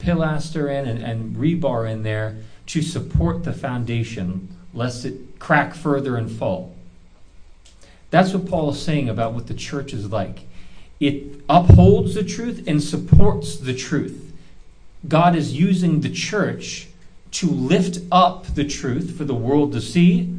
pilaster 0.00 0.68
in 0.68 0.88
and, 0.88 1.02
and 1.02 1.36
rebar 1.36 1.90
in 1.90 2.02
there 2.02 2.36
to 2.66 2.82
support 2.82 3.44
the 3.44 3.52
foundation, 3.52 4.48
lest 4.72 5.04
it 5.04 5.38
crack 5.38 5.74
further 5.74 6.16
and 6.16 6.30
fall. 6.30 6.74
That's 8.10 8.32
what 8.32 8.48
Paul 8.48 8.70
is 8.70 8.80
saying 8.80 9.08
about 9.08 9.34
what 9.34 9.46
the 9.46 9.54
church 9.54 9.92
is 9.92 10.10
like. 10.10 10.40
It 11.00 11.42
upholds 11.48 12.14
the 12.14 12.24
truth 12.24 12.64
and 12.66 12.82
supports 12.82 13.56
the 13.56 13.74
truth. 13.74 14.32
God 15.06 15.36
is 15.36 15.52
using 15.52 16.00
the 16.00 16.10
church 16.10 16.88
to 17.32 17.50
lift 17.50 17.98
up 18.12 18.46
the 18.54 18.64
truth 18.64 19.16
for 19.16 19.24
the 19.24 19.34
world 19.34 19.72
to 19.72 19.80
see 19.80 20.32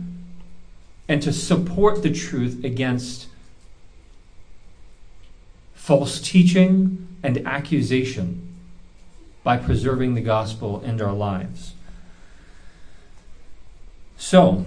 and 1.08 1.22
to 1.22 1.34
support 1.34 2.02
the 2.02 2.12
truth 2.12 2.64
against 2.64 3.28
false 5.86 6.20
teaching 6.20 7.08
and 7.22 7.46
accusation 7.46 8.42
by 9.44 9.56
preserving 9.56 10.16
the 10.16 10.22
gospel 10.22 10.82
in 10.82 11.00
our 11.00 11.14
lives. 11.14 11.76
So, 14.18 14.66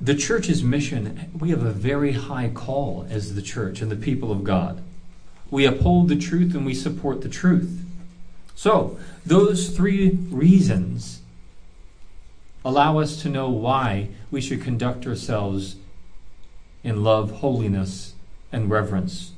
the 0.00 0.14
church's 0.14 0.64
mission, 0.64 1.30
we 1.38 1.50
have 1.50 1.62
a 1.62 1.70
very 1.70 2.12
high 2.12 2.48
call 2.48 3.06
as 3.10 3.34
the 3.34 3.42
church 3.42 3.82
and 3.82 3.90
the 3.90 3.96
people 3.96 4.32
of 4.32 4.42
God. 4.42 4.82
we 5.50 5.66
uphold 5.66 6.08
the 6.08 6.16
truth, 6.16 6.54
and 6.54 6.64
we 6.64 6.74
support 6.74 7.20
the 7.20 7.28
truth. 7.28 7.84
So, 8.54 8.98
those 9.26 9.68
three 9.68 10.12
reasons 10.30 11.20
allow 12.64 12.98
us 13.00 13.20
to 13.20 13.28
know 13.28 13.50
why 13.50 14.08
we 14.30 14.40
should 14.40 14.62
conduct 14.62 15.06
ourselves 15.06 15.76
in 16.82 17.04
love, 17.04 17.30
holiness, 17.42 18.14
and 18.50 18.70
reverence. 18.70 19.33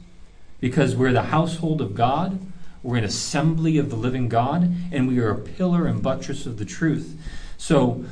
Because 0.61 0.97
we're 0.97 1.13
the 1.13 1.25
household 1.25 1.81
of 1.81 1.95
God, 1.95 2.39
we're 2.83 2.97
an 2.97 3.05
assembly 3.05 3.79
of 3.79 3.91
the 3.91 3.97
living 3.97 4.29
God, 4.29 4.73
and 4.93 5.09
we 5.09 5.19
are 5.19 5.31
a 5.31 5.39
pillar 5.39 5.87
and 5.87 6.03
buttress 6.03 6.47
of 6.47 6.59
the 6.59 6.65
truth. 6.65 7.19
So, 7.59 8.05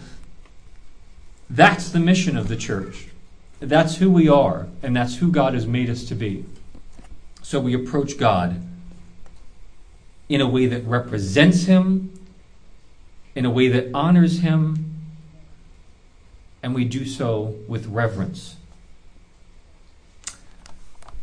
that's 1.49 1.91
the 1.91 2.01
mission 2.01 2.37
of 2.37 2.49
the 2.49 2.57
church. 2.57 3.09
That's 3.61 3.97
who 3.97 4.11
we 4.11 4.29
are, 4.29 4.67
and 4.83 4.97
that's 4.97 5.17
who 5.17 5.31
God 5.31 5.55
has 5.55 5.67
made 5.67 5.89
us 5.89 6.05
to 6.07 6.15
be. 6.15 6.45
So 7.43 7.61
we 7.61 7.75
approach 7.75 8.19
God 8.19 8.63
in 10.29 10.41
a 10.41 10.49
way 10.49 10.67
that 10.67 10.85
represents 10.85 11.65
Him, 11.65 12.19
in 13.35 13.45
a 13.45 13.51
way 13.51 13.69
that 13.69 13.91
honors 13.95 14.41
Him, 14.41 14.97
and 16.63 16.75
we 16.75 16.85
do 16.85 17.05
so 17.05 17.55
with 17.69 17.87
reverence. 17.87 18.57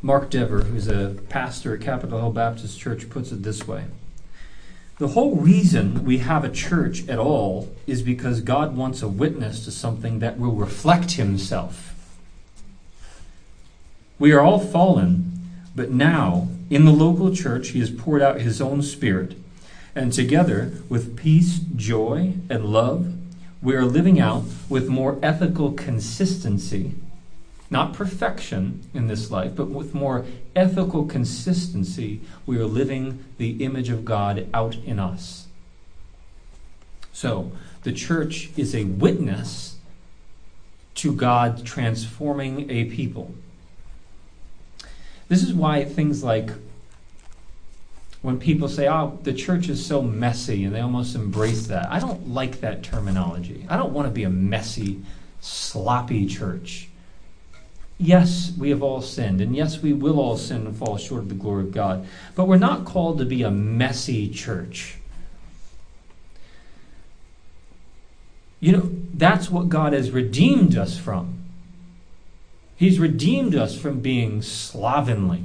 Mark 0.04 0.32
Dever, 0.32 0.64
who's 0.64 0.88
a 0.88 1.16
pastor 1.30 1.76
at 1.76 1.82
Capitol 1.82 2.20
Hill 2.20 2.32
Baptist 2.32 2.80
Church, 2.80 3.08
puts 3.08 3.32
it 3.32 3.44
this 3.44 3.68
way 3.68 3.86
The 4.98 5.10
whole 5.10 5.36
reason 5.36 6.04
we 6.04 6.20
have 6.20 6.44
a 6.44 6.50
church 6.50 7.08
at 7.08 7.20
all 7.20 7.70
is 7.86 8.02
because 8.02 8.42
God 8.42 8.76
wants 8.76 9.04
a 9.04 9.08
witness 9.08 9.64
to 9.66 9.72
something 9.72 10.18
that 10.18 10.40
will 10.40 10.54
reflect 10.54 11.12
Himself. 11.12 11.94
We 14.18 14.32
are 14.32 14.42
all 14.42 14.60
fallen, 14.60 15.40
but 15.76 15.92
now, 15.92 16.48
in 16.72 16.86
the 16.86 16.92
local 16.92 17.36
church, 17.36 17.70
He 17.70 17.80
has 17.80 17.92
poured 17.92 18.24
out 18.24 18.42
His 18.42 18.60
own 18.60 18.82
Spirit. 18.82 19.38
And 19.94 20.12
together, 20.12 20.74
with 20.90 21.16
peace, 21.16 21.60
joy, 21.76 22.34
and 22.50 22.66
love, 22.66 23.14
we 23.62 23.76
are 23.76 23.86
living 23.86 24.20
out 24.20 24.46
with 24.68 24.88
more 24.88 25.20
ethical 25.22 25.74
consistency, 25.74 26.96
not 27.72 27.94
perfection 27.94 28.84
in 28.94 29.08
this 29.08 29.32
life, 29.32 29.56
but 29.56 29.70
with 29.70 29.94
more 29.94 30.26
ethical 30.56 31.06
consistency, 31.06 32.20
we 32.46 32.58
are 32.58 32.66
living 32.66 33.24
the 33.38 33.64
image 33.64 33.90
of 33.90 34.04
God 34.04 34.48
out 34.54 34.76
in 34.76 35.00
us. 35.00 35.48
So, 37.14 37.54
the 37.84 37.94
church 37.94 38.52
is 38.58 38.76
a 38.76 38.84
witness 38.84 39.78
to 40.96 41.16
God 41.16 41.66
transforming 41.66 42.70
a 42.70 42.86
people. 42.86 43.34
This 45.30 45.42
is 45.42 45.54
why 45.54 45.86
things 45.86 46.24
like 46.24 46.52
when 48.22 48.38
people 48.38 48.68
say, 48.68 48.88
oh, 48.88 49.18
the 49.24 49.34
church 49.34 49.68
is 49.70 49.84
so 49.84 50.02
messy, 50.02 50.64
and 50.64 50.76
they 50.76 50.82
almost 50.82 51.16
embrace 51.16 51.68
that. 51.68 51.90
I 51.90 52.00
don't 52.00 52.30
like 52.30 52.60
that 52.60 52.84
terminology. 52.84 53.66
I 53.68 53.78
don't 53.78 53.94
want 53.94 54.08
to 54.08 54.12
be 54.12 54.24
a 54.24 54.30
messy, 54.30 55.02
sloppy 55.40 56.28
church. 56.28 56.91
Yes, 58.02 58.52
we 58.58 58.72
have 58.72 58.82
all 58.82 59.04
sinned, 59.04 59.42
and 59.42 59.56
yes, 59.56 59.84
we 59.84 59.94
will 59.94 60.20
all 60.20 60.36
sin 60.36 60.66
and 60.66 60.76
fall 60.76 60.98
short 60.98 61.22
of 61.22 61.30
the 61.30 61.36
glory 61.36 61.66
of 61.66 61.72
God. 61.72 62.08
But 62.34 62.48
we're 62.48 62.58
not 62.58 62.84
called 62.84 63.20
to 63.20 63.26
be 63.26 63.44
a 63.44 63.52
messy 63.52 64.28
church. 64.28 64.98
You 68.60 68.72
know, 68.72 68.90
that's 69.14 69.52
what 69.52 69.70
God 69.70 69.94
has 69.94 70.10
redeemed 70.10 70.76
us 70.76 70.98
from. 70.98 71.44
He's 72.76 72.98
redeemed 72.98 73.54
us 73.54 73.78
from 73.78 74.00
being 74.00 74.42
slovenly. 74.42 75.44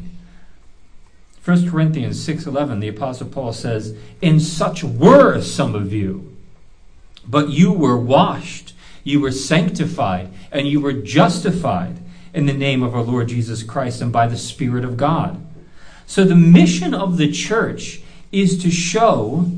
1 1.45 1.69
Corinthians 1.69 2.19
6:11 2.19 2.81
the 2.81 2.89
apostle 2.89 3.27
Paul 3.27 3.53
says, 3.53 3.95
"In 4.23 4.41
such 4.41 4.83
were 4.83 5.43
some 5.43 5.75
of 5.75 5.93
you, 5.93 6.33
but 7.29 7.51
you 7.51 7.71
were 7.71 7.99
washed, 7.99 8.73
you 9.05 9.21
were 9.21 9.31
sanctified, 9.31 10.31
and 10.51 10.67
you 10.67 10.81
were 10.81 10.95
justified 10.95 11.99
in 12.37 12.45
the 12.45 12.53
name 12.53 12.83
of 12.83 12.95
our 12.95 13.03
Lord 13.03 13.29
Jesus 13.29 13.63
Christ 13.63 14.03
and 14.03 14.13
by 14.13 14.27
the 14.27 14.37
Spirit 14.37 14.85
of 14.85 14.99
God." 14.99 15.41
So 16.07 16.23
the 16.23 16.37
mission 16.37 16.93
of 16.93 17.17
the 17.17 17.33
church 17.33 18.01
is 18.31 18.59
to 18.59 18.71
show 18.71 19.51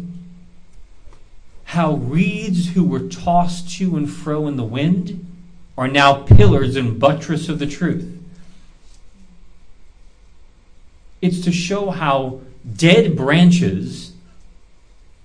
how 1.64 1.94
reeds 1.94 2.68
who 2.68 2.84
were 2.84 3.00
tossed 3.00 3.68
to 3.78 3.96
and 3.96 4.08
fro 4.08 4.46
in 4.46 4.56
the 4.56 4.64
wind 4.64 5.26
are 5.76 5.88
now 5.88 6.14
pillars 6.14 6.76
and 6.76 7.00
buttress 7.00 7.48
of 7.48 7.58
the 7.58 7.66
truth. 7.66 8.16
It's 11.20 11.40
to 11.40 11.52
show 11.52 11.90
how 11.90 12.40
dead 12.76 13.16
branches 13.16 14.12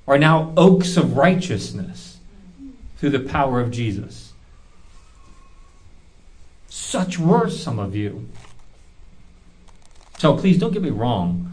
are 0.07 0.17
now 0.17 0.51
oaks 0.57 0.97
of 0.97 1.15
righteousness 1.15 2.17
through 2.97 3.11
the 3.11 3.19
power 3.19 3.61
of 3.61 3.69
Jesus. 3.69 4.33
Such 6.93 7.17
were 7.17 7.49
some 7.49 7.79
of 7.79 7.95
you. 7.95 8.29
So 10.19 10.38
please 10.38 10.60
don't 10.60 10.71
get 10.71 10.84
me 10.84 10.91
wrong. 10.91 11.51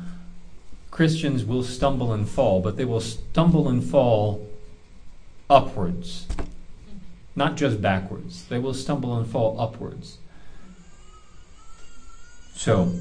Christians 0.90 1.46
will 1.46 1.62
stumble 1.62 2.12
and 2.12 2.28
fall, 2.28 2.60
but 2.60 2.76
they 2.76 2.84
will 2.84 3.00
stumble 3.00 3.66
and 3.66 3.82
fall 3.82 4.46
upwards 5.48 6.26
not 7.34 7.56
just 7.56 7.80
backwards. 7.80 8.44
They 8.48 8.58
will 8.58 8.74
stumble 8.74 9.16
and 9.16 9.26
fall 9.26 9.58
upwards. 9.58 10.18
So, 12.54 12.92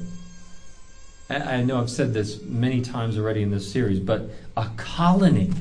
I 1.28 1.62
know 1.62 1.78
I've 1.78 1.90
said 1.90 2.14
this 2.14 2.40
many 2.40 2.80
times 2.80 3.18
already 3.18 3.42
in 3.42 3.50
this 3.50 3.70
series, 3.70 4.00
but 4.00 4.30
a 4.56 4.70
colony 4.78 5.52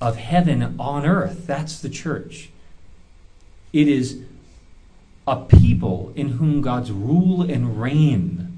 of 0.00 0.18
heaven 0.18 0.76
on 0.78 1.04
earth, 1.04 1.48
that's 1.48 1.80
the 1.80 1.88
church. 1.88 2.50
It 3.72 3.88
is 3.88 4.22
a 5.26 5.36
people 5.44 6.12
in 6.16 6.30
whom 6.30 6.60
God's 6.60 6.90
rule 6.90 7.42
and 7.42 7.80
reign 7.80 8.48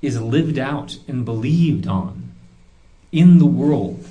is 0.00 0.20
lived 0.20 0.58
out 0.58 0.98
and 1.06 1.24
believed 1.24 1.86
on 1.86 2.32
in 3.12 3.38
the 3.38 3.46
world, 3.46 4.06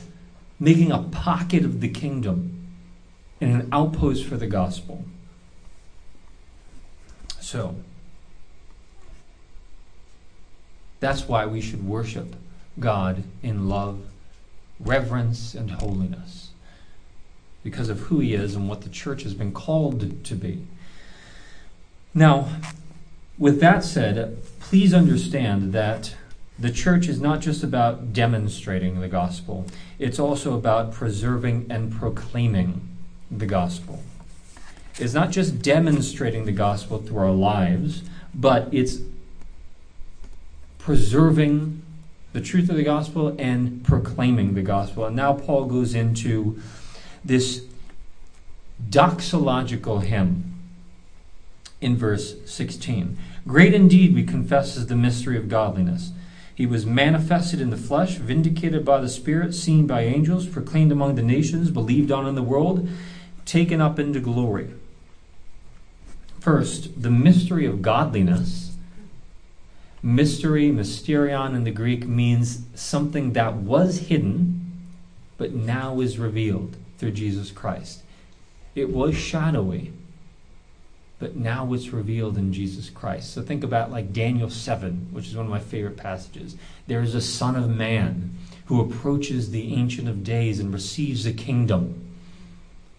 making 0.60 0.92
a 0.92 1.00
pocket 1.00 1.66
of 1.66 1.82
the 1.82 1.90
kingdom 1.90 2.68
and 3.42 3.54
an 3.54 3.70
outpost 3.72 4.26
for 4.26 4.38
the 4.38 4.48
gospel. 4.48 5.06
So, 7.40 7.76
that's 11.00 11.28
why 11.28 11.46
we 11.46 11.62
should 11.62 11.88
worship 11.88 12.36
God 12.80 13.24
in 13.42 13.70
love, 13.70 14.02
reverence, 14.80 15.56
and 15.56 15.72
holiness. 15.72 16.52
Because 17.64 17.90
of 17.90 18.00
who 18.02 18.20
He 18.20 18.36
is 18.36 18.56
and 18.56 18.70
what 18.70 18.82
the 18.82 18.90
church 18.90 19.24
has 19.24 19.34
been 19.34 19.52
called 19.52 20.24
to 20.26 20.36
be. 20.36 20.66
Now, 22.14 22.50
with 23.38 23.60
that 23.60 23.84
said, 23.84 24.38
please 24.60 24.94
understand 24.94 25.74
that 25.74 26.16
the 26.58 26.72
church 26.72 27.08
is 27.08 27.22
not 27.22 27.40
just 27.40 27.64
about 27.64 28.12
demonstrating 28.12 29.00
the 29.00 29.08
gospel, 29.08 29.66
it's 29.98 30.20
also 30.20 30.56
about 30.56 30.92
preserving 30.92 31.68
and 31.70 31.92
proclaiming 31.92 32.88
the 33.32 33.46
gospel. 33.46 34.04
It's 34.98 35.14
not 35.14 35.32
just 35.32 35.62
demonstrating 35.62 36.46
the 36.46 36.52
gospel 36.52 36.98
through 36.98 37.20
our 37.20 37.32
lives, 37.32 38.04
but 38.36 38.68
it's 38.74 38.98
preserving 40.78 41.82
the 42.34 42.42
truth 42.42 42.70
of 42.70 42.76
the 42.76 42.84
gospel 42.84 43.36
and 43.40 43.84
proclaiming 43.86 44.56
the 44.56 44.62
gospel. 44.62 45.06
And 45.06 45.16
now 45.16 45.34
Paul 45.34 45.66
goes 45.66 45.96
into 45.96 46.62
this 47.24 47.66
doxological 48.90 50.04
hymn 50.04 50.49
in 51.82 51.96
verse 51.98 52.36
16. 52.46 53.18
Great 53.48 53.74
indeed, 53.74 54.14
we 54.14 54.24
confess, 54.24 54.76
is 54.76 54.88
the 54.88 54.96
mystery 54.96 55.38
of 55.38 55.50
godliness. 55.50 56.12
He 56.54 56.66
was 56.66 56.86
manifested 56.86 57.62
in 57.62 57.70
the 57.70 57.78
flesh, 57.78 58.16
vindicated 58.16 58.84
by 58.84 59.00
the 59.00 59.08
Spirit, 59.08 59.54
seen 59.54 59.88
by 59.88 60.02
angels, 60.02 60.46
proclaimed 60.46 60.92
among 60.92 61.16
the 61.16 61.22
nations, 61.22 61.72
believed 61.72 62.12
on 62.12 62.28
in 62.28 62.36
the 62.36 62.44
world 62.44 62.90
taken 63.46 63.82
up 63.82 63.98
into 63.98 64.20
glory. 64.20 64.70
First, 66.40 67.02
the 67.02 67.10
mystery 67.10 67.66
of 67.66 67.82
godliness. 67.82 68.76
Mystery, 70.04 70.70
mysterion 70.70 71.56
in 71.56 71.64
the 71.64 71.72
Greek, 71.72 72.08
means 72.08 72.62
something 72.76 73.34
that 73.34 73.56
was 73.56 74.08
hidden, 74.08 74.72
but 75.38 75.54
now 75.54 76.00
is 76.00 76.20
revealed 76.20 76.78
through 76.98 77.12
Jesus 77.12 77.52
Christ. 77.52 78.04
It 78.76 78.90
was 78.90 79.16
shadowy, 79.16 79.94
but 81.20 81.36
now 81.36 81.72
it's 81.74 81.90
revealed 81.90 82.38
in 82.38 82.54
Jesus 82.54 82.90
Christ. 82.90 83.34
So 83.34 83.42
think 83.42 83.64
about 83.64 83.92
like 83.92 84.14
Daniel 84.14 84.50
7, 84.50 85.10
which 85.12 85.28
is 85.28 85.36
one 85.36 85.46
of 85.46 85.52
my 85.52 85.60
favorite 85.60 85.98
passages. 85.98 86.56
There 86.88 87.02
is 87.02 87.14
a 87.14 87.22
Son 87.22 87.58
of 87.58 87.70
Man 87.70 88.38
who 88.66 88.80
approaches 88.80 89.52
the 89.52 89.74
Ancient 89.74 90.08
of 90.08 90.24
Days 90.24 90.60
and 90.60 90.74
receives 90.74 91.26
a 91.26 91.34
kingdom 91.34 92.16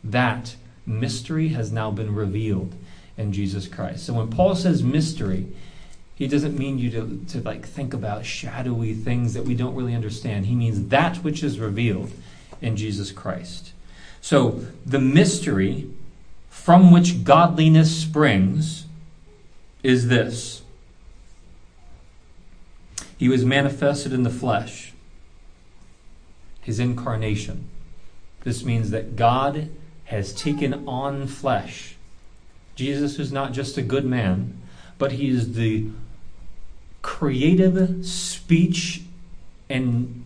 that 0.04 0.56
mystery 0.84 1.48
has 1.48 1.72
now 1.72 1.90
been 1.90 2.14
revealed 2.14 2.74
in 3.16 3.32
Jesus 3.32 3.66
Christ. 3.66 4.04
So 4.04 4.14
when 4.14 4.28
Paul 4.28 4.54
says 4.54 4.82
mystery, 4.82 5.46
He 6.14 6.26
doesn't 6.26 6.58
mean 6.58 6.78
you 6.78 6.90
to, 6.90 7.24
to 7.28 7.40
like 7.40 7.66
think 7.66 7.94
about 7.94 8.26
shadowy 8.26 8.92
things 8.92 9.32
that 9.32 9.44
we 9.44 9.54
don't 9.54 9.74
really 9.74 9.94
understand. 9.94 10.46
He 10.46 10.54
means 10.54 10.88
that 10.88 11.18
which 11.18 11.42
is 11.42 11.58
revealed 11.58 12.10
in 12.60 12.76
Jesus 12.76 13.12
Christ. 13.12 13.72
So 14.20 14.62
the 14.84 14.98
mystery 14.98 15.90
from 16.50 16.90
which 16.90 17.24
godliness 17.24 17.96
springs 17.96 18.84
is 19.82 20.08
this. 20.08 20.62
He 23.16 23.28
was 23.28 23.44
manifested 23.44 24.12
in 24.12 24.24
the 24.24 24.30
flesh, 24.30 24.92
his 26.60 26.78
incarnation. 26.78 27.68
This 28.42 28.64
means 28.64 28.90
that 28.90 29.16
God 29.16 29.70
has 30.04 30.34
taken 30.34 30.86
on 30.86 31.26
flesh. 31.26 31.96
Jesus 32.74 33.18
is 33.18 33.30
not 33.30 33.52
just 33.52 33.78
a 33.78 33.82
good 33.82 34.04
man, 34.04 34.60
but 34.98 35.12
he 35.12 35.28
is 35.28 35.54
the 35.54 35.88
creative 37.02 38.04
speech 38.04 39.02
and 39.68 40.24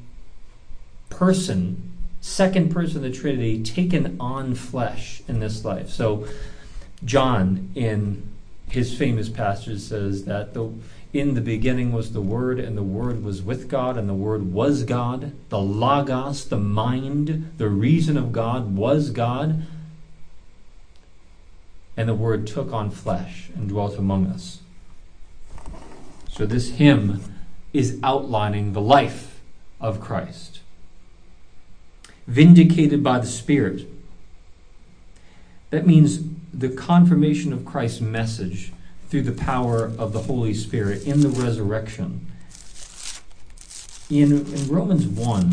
person, 1.10 1.93
second 2.24 2.70
person 2.70 2.96
of 2.96 3.02
the 3.02 3.10
Trinity, 3.10 3.62
taken 3.62 4.16
on 4.18 4.54
flesh 4.54 5.22
in 5.28 5.40
this 5.40 5.62
life. 5.62 5.90
So, 5.90 6.26
John, 7.04 7.70
in 7.74 8.26
his 8.70 8.96
famous 8.96 9.28
passage, 9.28 9.80
says 9.80 10.24
that 10.24 10.54
the 10.54 10.72
in 11.12 11.34
the 11.34 11.42
beginning 11.42 11.92
was 11.92 12.12
the 12.12 12.22
Word, 12.22 12.58
and 12.58 12.78
the 12.78 12.82
Word 12.82 13.22
was 13.22 13.42
with 13.42 13.68
God, 13.68 13.98
and 13.98 14.08
the 14.08 14.14
Word 14.14 14.52
was 14.52 14.84
God. 14.84 15.32
The 15.50 15.60
Logos, 15.60 16.46
the 16.46 16.58
mind, 16.58 17.52
the 17.58 17.68
reason 17.68 18.16
of 18.16 18.32
God 18.32 18.74
was 18.74 19.10
God. 19.10 19.66
And 21.96 22.08
the 22.08 22.14
Word 22.14 22.46
took 22.46 22.72
on 22.72 22.90
flesh 22.90 23.50
and 23.54 23.68
dwelt 23.68 23.96
among 23.96 24.26
us. 24.26 24.60
So 26.30 26.46
this 26.46 26.70
hymn 26.70 27.22
is 27.72 28.00
outlining 28.02 28.72
the 28.72 28.80
life 28.80 29.40
of 29.80 30.00
Christ. 30.00 30.53
Vindicated 32.26 33.02
by 33.02 33.18
the 33.18 33.26
Spirit. 33.26 33.86
That 35.70 35.86
means 35.86 36.20
the 36.52 36.68
confirmation 36.68 37.52
of 37.52 37.64
Christ's 37.64 38.00
message 38.00 38.72
through 39.08 39.22
the 39.22 39.32
power 39.32 39.92
of 39.98 40.12
the 40.12 40.22
Holy 40.22 40.54
Spirit 40.54 41.04
in 41.04 41.20
the 41.20 41.28
resurrection. 41.28 42.26
In, 44.08 44.32
in 44.32 44.68
Romans 44.68 45.06
1, 45.06 45.52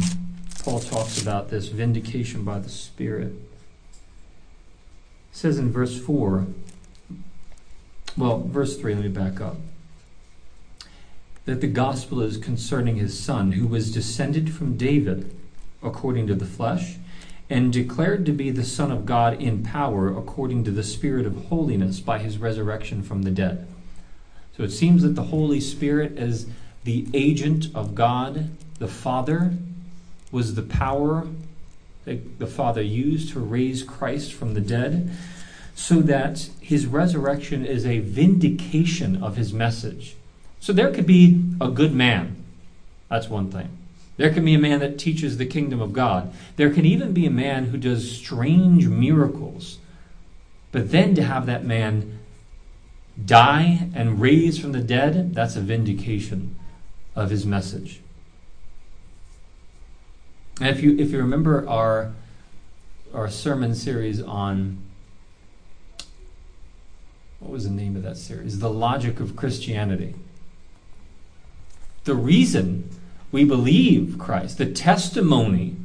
Paul 0.63 0.79
talks 0.79 1.21
about 1.21 1.49
this 1.49 1.69
vindication 1.69 2.43
by 2.43 2.59
the 2.59 2.69
Spirit. 2.69 3.33
It 3.33 3.37
says 5.31 5.57
in 5.57 5.71
verse 5.71 5.99
4, 5.99 6.45
well, 8.17 8.41
verse 8.41 8.77
3, 8.77 8.95
let 8.95 9.03
me 9.03 9.09
back 9.09 9.41
up. 9.41 9.57
That 11.45 11.61
the 11.61 11.67
gospel 11.67 12.21
is 12.21 12.37
concerning 12.37 12.97
his 12.97 13.19
son, 13.19 13.53
who 13.53 13.65
was 13.65 13.91
descended 13.91 14.53
from 14.53 14.77
David 14.77 15.35
according 15.83 16.27
to 16.27 16.35
the 16.35 16.45
flesh, 16.45 16.97
and 17.49 17.73
declared 17.73 18.25
to 18.25 18.31
be 18.31 18.49
the 18.49 18.63
Son 18.63 18.91
of 18.91 19.05
God 19.05 19.41
in 19.41 19.63
power 19.63 20.07
according 20.07 20.63
to 20.63 20.71
the 20.71 20.83
Spirit 20.83 21.25
of 21.25 21.47
holiness 21.47 21.99
by 21.99 22.19
his 22.19 22.37
resurrection 22.37 23.03
from 23.03 23.23
the 23.23 23.31
dead. 23.31 23.67
So 24.55 24.63
it 24.63 24.71
seems 24.71 25.03
that 25.03 25.15
the 25.15 25.23
Holy 25.23 25.59
Spirit, 25.59 26.17
as 26.17 26.47
the 26.83 27.07
agent 27.13 27.67
of 27.75 27.95
God 27.95 28.49
the 28.79 28.87
Father, 28.87 29.53
was 30.31 30.55
the 30.55 30.61
power 30.61 31.27
that 32.05 32.39
the 32.39 32.47
Father 32.47 32.81
used 32.81 33.31
to 33.33 33.39
raise 33.39 33.83
Christ 33.83 34.33
from 34.33 34.53
the 34.53 34.61
dead, 34.61 35.11
so 35.75 35.99
that 36.01 36.49
his 36.59 36.85
resurrection 36.85 37.65
is 37.65 37.85
a 37.85 37.99
vindication 37.99 39.21
of 39.21 39.35
his 39.35 39.51
message. 39.51 40.15
So 40.59 40.73
there 40.73 40.91
could 40.91 41.05
be 41.05 41.43
a 41.59 41.69
good 41.69 41.93
man. 41.93 42.43
That's 43.09 43.27
one 43.27 43.51
thing. 43.51 43.69
There 44.17 44.31
can 44.31 44.45
be 44.45 44.53
a 44.53 44.59
man 44.59 44.79
that 44.79 44.99
teaches 44.99 45.37
the 45.37 45.45
kingdom 45.45 45.81
of 45.81 45.93
God. 45.93 46.33
There 46.55 46.69
can 46.69 46.85
even 46.85 47.13
be 47.13 47.25
a 47.25 47.31
man 47.31 47.65
who 47.65 47.77
does 47.77 48.11
strange 48.11 48.87
miracles. 48.87 49.79
But 50.71 50.91
then 50.91 51.15
to 51.15 51.23
have 51.23 51.45
that 51.45 51.65
man 51.65 52.19
die 53.23 53.89
and 53.93 54.21
raise 54.21 54.59
from 54.59 54.71
the 54.71 54.81
dead, 54.81 55.33
that's 55.33 55.55
a 55.55 55.61
vindication 55.61 56.55
of 57.15 57.29
his 57.29 57.45
message. 57.45 58.01
And 60.59 60.69
if 60.69 60.83
you 60.83 60.97
if 60.99 61.11
you 61.11 61.17
remember 61.17 61.67
our 61.67 62.13
our 63.13 63.29
sermon 63.29 63.73
series 63.73 64.21
on 64.21 64.77
what 67.39 67.51
was 67.51 67.63
the 67.63 67.71
name 67.71 67.95
of 67.95 68.03
that 68.03 68.17
series? 68.17 68.59
The 68.59 68.69
logic 68.69 69.19
of 69.19 69.35
Christianity. 69.35 70.13
The 72.03 72.13
reason 72.13 72.90
we 73.31 73.43
believe 73.43 74.17
Christ. 74.19 74.57
The 74.57 74.71
testimony 74.71 75.75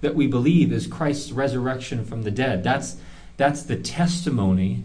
that 0.00 0.14
we 0.14 0.26
believe 0.26 0.72
is 0.72 0.86
Christ's 0.86 1.32
resurrection 1.32 2.04
from 2.04 2.22
the 2.22 2.30
dead. 2.30 2.62
That's, 2.62 2.96
that's 3.36 3.62
the 3.62 3.76
testimony, 3.76 4.84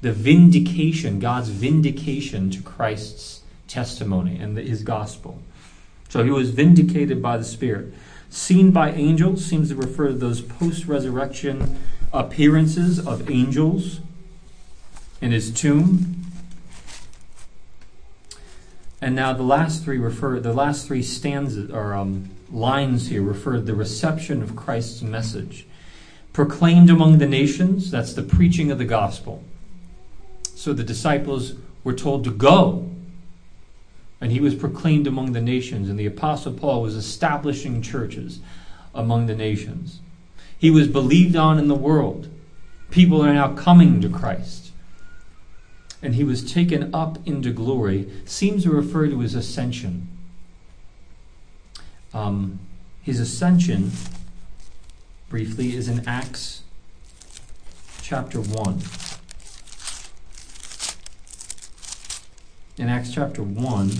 the 0.00 0.12
vindication, 0.12 1.18
God's 1.18 1.50
vindication 1.50 2.50
to 2.50 2.62
Christ's 2.62 3.42
testimony 3.68 4.38
and 4.38 4.56
his 4.56 4.82
gospel. 4.82 5.42
So 6.08 6.24
he 6.24 6.30
was 6.30 6.50
vindicated 6.50 7.20
by 7.20 7.36
the 7.36 7.44
Spirit. 7.44 7.92
Seen 8.30 8.70
by 8.70 8.92
angels 8.92 9.44
seems 9.44 9.68
to 9.70 9.76
refer 9.76 10.08
to 10.08 10.14
those 10.14 10.40
post 10.40 10.86
resurrection 10.86 11.78
appearances 12.12 13.04
of 13.04 13.30
angels 13.30 14.00
in 15.20 15.32
his 15.32 15.50
tomb. 15.50 16.25
And 19.00 19.14
now 19.14 19.32
the 19.32 19.42
last 19.42 19.84
three 19.84 19.98
refer 19.98 20.40
the 20.40 20.52
last 20.52 20.86
three 20.86 21.02
stanzas 21.02 21.70
or 21.70 21.94
um, 21.94 22.30
lines 22.50 23.08
here 23.08 23.22
refer 23.22 23.54
to 23.54 23.60
the 23.60 23.74
reception 23.74 24.42
of 24.42 24.56
Christ's 24.56 25.02
message. 25.02 25.66
Proclaimed 26.32 26.90
among 26.90 27.18
the 27.18 27.26
nations, 27.26 27.90
that's 27.90 28.14
the 28.14 28.22
preaching 28.22 28.70
of 28.70 28.78
the 28.78 28.84
gospel. 28.84 29.42
So 30.54 30.72
the 30.72 30.84
disciples 30.84 31.54
were 31.84 31.94
told 31.94 32.24
to 32.24 32.30
go. 32.30 32.90
And 34.20 34.32
he 34.32 34.40
was 34.40 34.54
proclaimed 34.54 35.06
among 35.06 35.32
the 35.32 35.42
nations, 35.42 35.90
and 35.90 35.98
the 35.98 36.06
Apostle 36.06 36.54
Paul 36.54 36.82
was 36.82 36.94
establishing 36.94 37.82
churches 37.82 38.40
among 38.94 39.26
the 39.26 39.34
nations. 39.34 40.00
He 40.58 40.70
was 40.70 40.88
believed 40.88 41.36
on 41.36 41.58
in 41.58 41.68
the 41.68 41.74
world. 41.74 42.30
People 42.90 43.22
are 43.22 43.34
now 43.34 43.54
coming 43.54 44.00
to 44.00 44.08
Christ 44.08 44.65
and 46.02 46.14
he 46.14 46.24
was 46.24 46.52
taken 46.52 46.94
up 46.94 47.18
into 47.26 47.50
glory 47.50 48.08
seems 48.24 48.64
to 48.64 48.70
refer 48.70 49.08
to 49.08 49.20
his 49.20 49.34
ascension. 49.34 50.08
Um, 52.12 52.60
his 53.02 53.20
ascension, 53.20 53.92
briefly, 55.28 55.74
is 55.74 55.88
in 55.88 56.06
Acts 56.06 56.62
chapter 58.02 58.40
1. 58.40 58.80
In 62.78 62.88
Acts 62.88 63.12
chapter 63.12 63.42
1, 63.42 63.90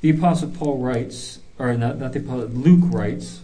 the 0.00 0.10
Apostle 0.10 0.50
Paul 0.50 0.78
writes, 0.78 1.40
or 1.58 1.74
not, 1.74 1.98
not 1.98 2.12
the 2.12 2.20
Apostle, 2.20 2.48
Luke 2.48 2.92
writes 2.92 3.40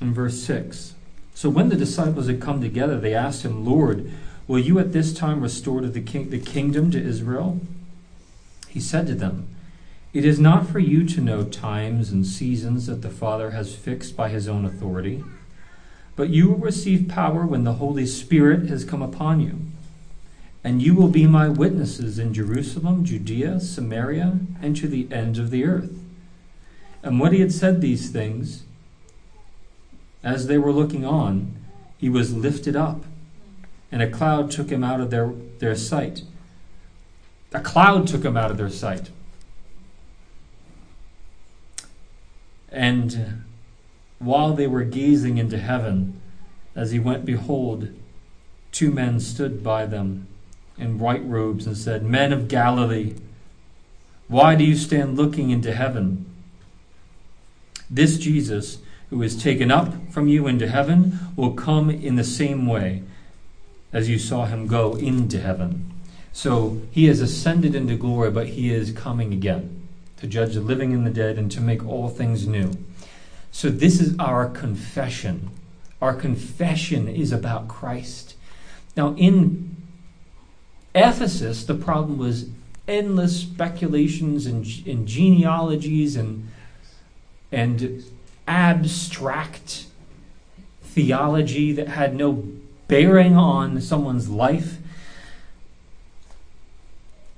in 0.00 0.12
verse 0.12 0.42
6 0.42 0.94
so 1.42 1.50
when 1.50 1.70
the 1.70 1.74
disciples 1.74 2.28
had 2.28 2.40
come 2.40 2.60
together, 2.60 2.96
they 3.00 3.14
asked 3.14 3.44
him, 3.44 3.64
Lord, 3.64 4.08
will 4.46 4.60
you 4.60 4.78
at 4.78 4.92
this 4.92 5.12
time 5.12 5.40
restore 5.40 5.80
to 5.80 5.88
the, 5.88 6.00
king- 6.00 6.30
the 6.30 6.38
kingdom 6.38 6.92
to 6.92 7.02
Israel? 7.02 7.60
He 8.68 8.78
said 8.78 9.08
to 9.08 9.16
them, 9.16 9.48
It 10.12 10.24
is 10.24 10.38
not 10.38 10.68
for 10.68 10.78
you 10.78 11.04
to 11.04 11.20
know 11.20 11.42
times 11.42 12.10
and 12.10 12.24
seasons 12.24 12.86
that 12.86 13.02
the 13.02 13.10
Father 13.10 13.50
has 13.50 13.74
fixed 13.74 14.16
by 14.16 14.28
his 14.28 14.46
own 14.46 14.64
authority, 14.64 15.24
but 16.14 16.28
you 16.28 16.48
will 16.48 16.58
receive 16.58 17.08
power 17.08 17.44
when 17.44 17.64
the 17.64 17.72
Holy 17.72 18.06
Spirit 18.06 18.68
has 18.68 18.84
come 18.84 19.02
upon 19.02 19.40
you. 19.40 19.62
And 20.62 20.80
you 20.80 20.94
will 20.94 21.08
be 21.08 21.26
my 21.26 21.48
witnesses 21.48 22.20
in 22.20 22.32
Jerusalem, 22.32 23.04
Judea, 23.04 23.58
Samaria, 23.58 24.38
and 24.62 24.76
to 24.76 24.86
the 24.86 25.08
ends 25.10 25.40
of 25.40 25.50
the 25.50 25.64
earth. 25.64 25.90
And 27.02 27.18
when 27.18 27.32
he 27.32 27.40
had 27.40 27.52
said 27.52 27.80
these 27.80 28.10
things, 28.10 28.62
as 30.22 30.46
they 30.46 30.58
were 30.58 30.72
looking 30.72 31.04
on, 31.04 31.54
he 31.98 32.08
was 32.08 32.34
lifted 32.34 32.76
up, 32.76 33.04
and 33.90 34.02
a 34.02 34.10
cloud 34.10 34.50
took 34.50 34.70
him 34.70 34.82
out 34.82 35.00
of 35.00 35.10
their, 35.10 35.32
their 35.58 35.76
sight. 35.76 36.22
A 37.52 37.60
cloud 37.60 38.06
took 38.06 38.24
him 38.24 38.36
out 38.36 38.50
of 38.50 38.56
their 38.56 38.70
sight. 38.70 39.10
And 42.70 43.44
while 44.18 44.54
they 44.54 44.66
were 44.66 44.84
gazing 44.84 45.36
into 45.38 45.58
heaven, 45.58 46.20
as 46.74 46.92
he 46.92 46.98
went, 46.98 47.26
behold, 47.26 47.88
two 48.70 48.90
men 48.90 49.20
stood 49.20 49.62
by 49.62 49.84
them 49.84 50.26
in 50.78 50.98
white 50.98 51.24
robes 51.24 51.66
and 51.66 51.76
said, 51.76 52.02
Men 52.02 52.32
of 52.32 52.48
Galilee, 52.48 53.14
why 54.28 54.54
do 54.54 54.64
you 54.64 54.74
stand 54.74 55.16
looking 55.16 55.50
into 55.50 55.74
heaven? 55.74 56.24
This 57.90 58.16
Jesus 58.16 58.78
who 59.12 59.22
is 59.22 59.40
taken 59.40 59.70
up 59.70 60.10
from 60.10 60.26
you 60.26 60.46
into 60.46 60.66
heaven 60.66 61.18
will 61.36 61.52
come 61.52 61.90
in 61.90 62.16
the 62.16 62.24
same 62.24 62.66
way 62.66 63.02
as 63.92 64.08
you 64.08 64.18
saw 64.18 64.46
him 64.46 64.66
go 64.66 64.94
into 64.94 65.38
heaven. 65.38 65.92
So 66.32 66.80
he 66.90 67.08
has 67.08 67.20
ascended 67.20 67.74
into 67.74 67.94
glory, 67.94 68.30
but 68.30 68.48
he 68.48 68.72
is 68.72 68.90
coming 68.90 69.34
again 69.34 69.86
to 70.16 70.26
judge 70.26 70.54
the 70.54 70.62
living 70.62 70.94
and 70.94 71.06
the 71.06 71.10
dead 71.10 71.36
and 71.36 71.52
to 71.52 71.60
make 71.60 71.86
all 71.86 72.08
things 72.08 72.46
new. 72.46 72.72
So 73.50 73.68
this 73.68 74.00
is 74.00 74.18
our 74.18 74.48
confession. 74.48 75.50
Our 76.00 76.14
confession 76.14 77.06
is 77.06 77.32
about 77.32 77.68
Christ. 77.68 78.34
Now, 78.96 79.14
in 79.16 79.76
Ephesus, 80.94 81.66
the 81.66 81.74
problem 81.74 82.16
was 82.16 82.48
endless 82.88 83.38
speculations 83.42 84.46
and, 84.46 84.64
and 84.86 85.06
genealogies 85.06 86.16
and, 86.16 86.48
and 87.50 88.04
abstract 88.46 89.86
theology 90.82 91.72
that 91.72 91.88
had 91.88 92.14
no 92.14 92.44
bearing 92.88 93.36
on 93.36 93.80
someone's 93.80 94.28
life. 94.28 94.78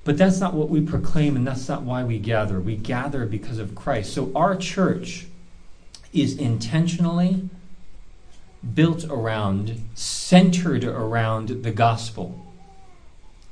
But 0.03 0.17
that's 0.17 0.39
not 0.39 0.53
what 0.53 0.69
we 0.69 0.81
proclaim, 0.81 1.35
and 1.35 1.47
that's 1.47 1.67
not 1.67 1.81
why 1.81 2.03
we 2.03 2.19
gather. 2.19 2.59
We 2.59 2.75
gather 2.75 3.25
because 3.25 3.57
of 3.57 3.73
Christ. 3.73 4.13
So 4.13 4.31
our 4.35 4.55
church 4.55 5.25
is 6.13 6.37
intentionally 6.37 7.49
built 8.73 9.05
around, 9.05 9.81
centered 9.95 10.83
around 10.83 11.63
the 11.63 11.71
gospel, 11.71 12.45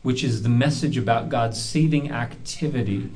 which 0.01 0.23
is 0.23 0.43
the 0.43 0.49
message 0.49 0.97
about 0.97 1.29
God's 1.29 1.61
saving 1.61 2.11
activity 2.11 3.09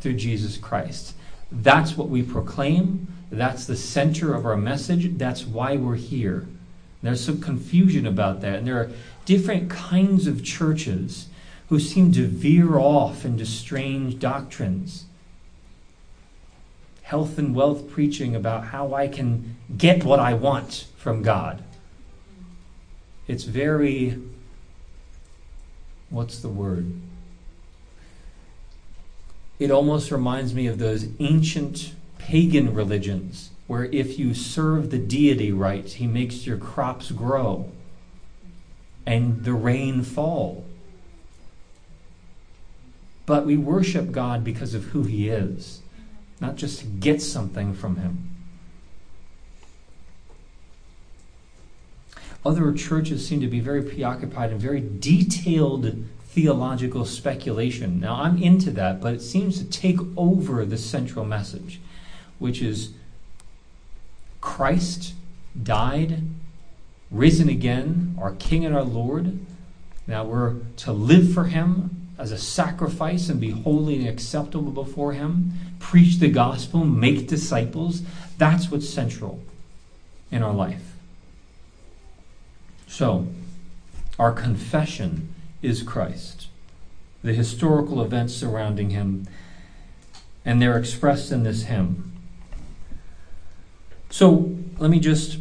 through 0.00 0.14
Jesus 0.14 0.56
Christ. 0.56 1.14
That's 1.50 1.96
what 1.96 2.08
we 2.08 2.22
proclaim. 2.22 3.13
That's 3.30 3.66
the 3.66 3.76
center 3.76 4.34
of 4.34 4.46
our 4.46 4.56
message. 4.56 5.18
That's 5.18 5.44
why 5.44 5.76
we're 5.76 5.96
here. 5.96 6.46
There's 7.02 7.24
some 7.24 7.40
confusion 7.40 8.06
about 8.06 8.40
that. 8.40 8.58
And 8.58 8.66
there 8.66 8.78
are 8.78 8.90
different 9.24 9.70
kinds 9.70 10.26
of 10.26 10.42
churches 10.42 11.28
who 11.68 11.78
seem 11.78 12.12
to 12.12 12.26
veer 12.26 12.78
off 12.78 13.24
into 13.24 13.44
strange 13.44 14.18
doctrines. 14.18 15.04
Health 17.02 17.36
and 17.38 17.54
wealth 17.54 17.90
preaching 17.90 18.34
about 18.34 18.66
how 18.68 18.94
I 18.94 19.08
can 19.08 19.56
get 19.76 20.04
what 20.04 20.18
I 20.18 20.34
want 20.34 20.86
from 20.96 21.22
God. 21.22 21.62
It's 23.26 23.44
very, 23.44 24.18
what's 26.10 26.38
the 26.40 26.48
word? 26.48 26.92
It 29.58 29.70
almost 29.70 30.10
reminds 30.10 30.54
me 30.54 30.66
of 30.66 30.78
those 30.78 31.06
ancient 31.20 31.92
pagan 32.24 32.74
religions 32.74 33.50
where 33.66 33.84
if 33.84 34.18
you 34.18 34.32
serve 34.34 34.90
the 34.90 34.98
deity 34.98 35.52
right, 35.52 35.86
he 35.86 36.06
makes 36.06 36.46
your 36.46 36.56
crops 36.56 37.10
grow 37.10 37.70
and 39.06 39.44
the 39.44 39.52
rain 39.52 40.02
fall. 40.02 40.64
But 43.26 43.44
we 43.44 43.56
worship 43.56 44.10
God 44.10 44.42
because 44.42 44.74
of 44.74 44.84
who 44.84 45.04
he 45.04 45.28
is, 45.28 45.82
not 46.40 46.56
just 46.56 46.80
to 46.80 46.86
get 46.86 47.20
something 47.20 47.74
from 47.74 47.96
him. 47.96 48.30
Other 52.44 52.72
churches 52.72 53.26
seem 53.26 53.40
to 53.40 53.46
be 53.46 53.60
very 53.60 53.82
preoccupied 53.82 54.52
in 54.52 54.58
very 54.58 54.80
detailed 54.80 56.04
theological 56.24 57.04
speculation. 57.04 58.00
Now, 58.00 58.16
I'm 58.16 58.42
into 58.42 58.70
that, 58.72 59.00
but 59.00 59.14
it 59.14 59.22
seems 59.22 59.58
to 59.58 59.64
take 59.64 59.98
over 60.16 60.66
the 60.66 60.76
central 60.76 61.24
message, 61.24 61.80
which 62.44 62.60
is 62.60 62.90
Christ 64.42 65.14
died, 65.60 66.20
risen 67.10 67.48
again, 67.48 68.14
our 68.20 68.32
King 68.32 68.66
and 68.66 68.76
our 68.76 68.84
Lord. 68.84 69.38
Now 70.06 70.24
we're 70.24 70.56
to 70.76 70.92
live 70.92 71.32
for 71.32 71.44
Him 71.44 72.12
as 72.18 72.32
a 72.32 72.36
sacrifice 72.36 73.30
and 73.30 73.40
be 73.40 73.48
holy 73.48 73.96
and 73.96 74.06
acceptable 74.06 74.72
before 74.72 75.14
Him, 75.14 75.54
preach 75.78 76.18
the 76.18 76.28
gospel, 76.28 76.84
make 76.84 77.28
disciples. 77.28 78.02
That's 78.36 78.70
what's 78.70 78.90
central 78.90 79.40
in 80.30 80.42
our 80.42 80.52
life. 80.52 80.92
So, 82.86 83.26
our 84.18 84.32
confession 84.32 85.34
is 85.62 85.82
Christ, 85.82 86.48
the 87.22 87.32
historical 87.32 88.02
events 88.02 88.34
surrounding 88.34 88.90
Him, 88.90 89.28
and 90.44 90.60
they're 90.60 90.76
expressed 90.76 91.32
in 91.32 91.42
this 91.42 91.62
hymn. 91.62 92.13
So 94.14 94.54
let 94.78 94.90
me 94.90 95.00
just 95.00 95.38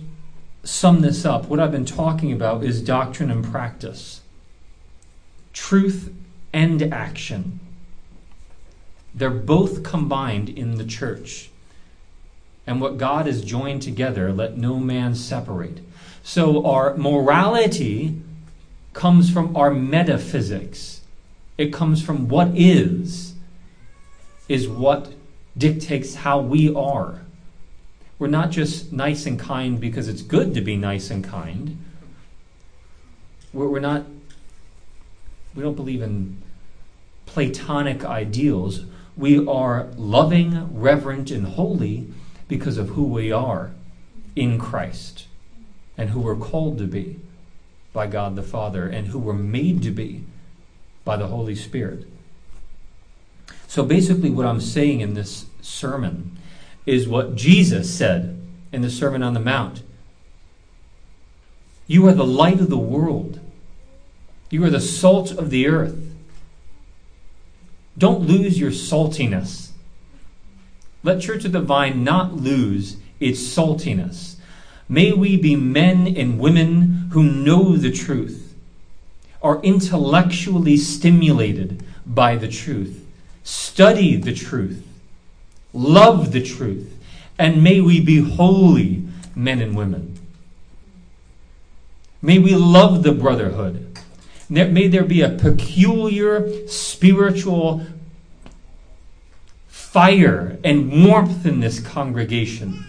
sum 0.63 1.01
this 1.01 1.26
up. 1.26 1.45
What 1.45 1.59
I've 1.59 1.71
been 1.71 1.86
talking 1.86 2.32
about 2.32 2.63
is 2.63 2.82
doctrine 2.82 3.30
and 3.30 3.45
practice, 3.45 4.21
truth 5.53 6.11
and 6.51 6.82
action. 6.82 7.59
They're 9.13 9.30
both 9.30 9.84
combined 9.84 10.49
in 10.49 10.80
the 10.80 10.86
church. 10.86 11.51
And 12.65 12.82
what 12.82 12.97
God 12.97 13.28
has 13.28 13.43
joined 13.43 13.84
together, 13.84 14.34
let 14.34 14.57
no 14.57 14.80
man 14.80 15.13
separate. 15.13 15.82
So 16.24 16.65
our 16.65 16.97
morality 16.97 18.19
comes 18.93 19.30
from 19.30 19.55
our 19.55 19.69
metaphysics. 19.69 21.01
It 21.59 21.71
comes 21.71 22.01
from 22.01 22.28
what 22.28 22.47
is, 22.55 23.36
is 24.49 24.67
what 24.67 25.13
dictates 25.55 26.15
how 26.15 26.39
we 26.39 26.74
are. 26.74 27.22
We're 28.20 28.28
not 28.28 28.51
just 28.51 28.93
nice 28.93 29.26
and 29.26 29.39
kind 29.39 29.80
because 29.80 30.07
it's 30.07 30.22
good 30.22 30.53
to 30.53 30.61
be 30.61 30.76
nice 30.76 31.09
and 31.09 31.24
kind. 31.24 31.84
We're, 33.51 33.68
we're 33.68 33.80
not, 33.80 34.05
we 35.55 35.64
don't 35.64 35.76
believe 35.76 36.01
in 36.01 36.41
Platonic 37.26 38.05
ideals. 38.05 38.82
We 39.18 39.45
are 39.45 39.88
loving, 39.97 40.80
reverent, 40.80 41.32
and 41.32 41.47
holy 41.47 42.07
because 42.47 42.78
of 42.78 42.89
who 42.89 43.03
we 43.03 43.32
are 43.32 43.72
in 44.36 44.59
Christ 44.59 45.28
and 45.97 46.09
who 46.11 46.22
we're 46.22 46.36
called 46.36 46.78
to 46.80 46.86
be 46.86 47.20
by 47.91 48.07
God 48.07 48.36
the 48.36 48.43
Father 48.43 48.88
and 48.88 49.07
who 49.07 49.20
we're 49.20 49.34
made 49.34 49.84
to 49.84 49.91
be 49.91 50.24
by 51.05 51.18
the 51.18 51.28
Holy 51.28 51.55
Spirit. 51.55 52.07
So 53.68 53.84
basically, 53.84 54.30
what 54.30 54.45
I'm 54.45 54.61
saying 54.61 55.01
in 55.01 55.14
this 55.14 55.45
sermon 55.61 56.38
is 56.86 57.08
what 57.08 57.36
Jesus 57.36 57.94
said 57.94 58.40
in 58.72 58.82
the 58.82 58.90
Sermon 58.90 59.24
on 59.24 59.34
the 59.34 59.40
Mount. 59.40 59.82
You 61.88 62.08
are 62.08 62.14
the 62.14 62.26
light 62.26 62.60
of 62.60 62.70
the 62.70 62.78
world. 62.78 63.40
You 64.50 64.64
are 64.66 64.70
the 64.70 64.80
salt 64.82 65.32
of 65.32 65.50
the 65.50 65.68
earth. 65.68 65.98
Don't 67.98 68.22
lose 68.22 68.60
your 68.60 68.72
saltiness. 68.72 69.72
Let 71.04 71.22
Church 71.22 71.46
of 71.46 71.52
the 71.52 71.62
Vine 71.62 72.04
not 72.04 72.34
lose 72.34 72.98
its 73.20 73.40
saltiness. 73.40 74.38
May 74.88 75.12
we 75.12 75.38
be 75.38 75.56
men 75.56 76.16
and 76.16 76.40
women 76.40 77.10
who 77.12 77.24
know 77.24 77.76
the 77.76 77.92
truth, 77.92 78.56
are 79.42 79.62
intellectually 79.62 80.78
stimulated 80.78 81.84
by 82.06 82.38
the 82.38 82.48
truth, 82.48 83.06
study 83.44 84.16
the 84.16 84.34
truth, 84.34 84.88
love 85.74 86.32
the 86.32 86.41
truth, 86.41 86.97
and 87.38 87.63
may 87.63 87.82
we 87.82 87.99
be 87.99 88.17
holy 88.19 89.03
men 89.36 89.61
and 89.61 89.76
women. 89.76 90.17
May 92.21 92.39
we 92.39 92.55
love 92.55 93.03
the 93.03 93.11
brotherhood. 93.11 93.99
May 94.49 94.88
there 94.88 95.03
be 95.03 95.21
a 95.21 95.30
peculiar 95.30 96.67
spiritual 96.67 97.86
fire 99.67 100.57
and 100.63 101.05
warmth 101.05 101.45
in 101.45 101.59
this 101.59 101.80
congregation 101.80 102.86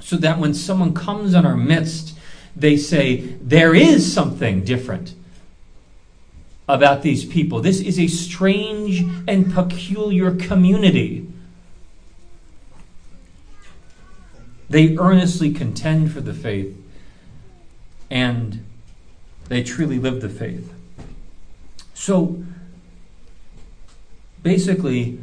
so 0.00 0.16
that 0.16 0.38
when 0.38 0.54
someone 0.54 0.94
comes 0.94 1.34
in 1.34 1.44
our 1.44 1.56
midst, 1.56 2.16
they 2.56 2.76
say, 2.76 3.16
There 3.42 3.74
is 3.74 4.10
something 4.10 4.64
different 4.64 5.14
about 6.66 7.02
these 7.02 7.24
people. 7.24 7.60
This 7.60 7.80
is 7.80 7.98
a 7.98 8.06
strange 8.06 9.00
and 9.28 9.52
peculiar 9.52 10.34
community. 10.34 11.27
They 14.70 14.96
earnestly 14.98 15.52
contend 15.52 16.12
for 16.12 16.20
the 16.20 16.34
faith 16.34 16.76
and 18.10 18.64
they 19.48 19.62
truly 19.62 19.98
live 19.98 20.20
the 20.20 20.28
faith. 20.28 20.72
So 21.94 22.42
basically, 24.42 25.18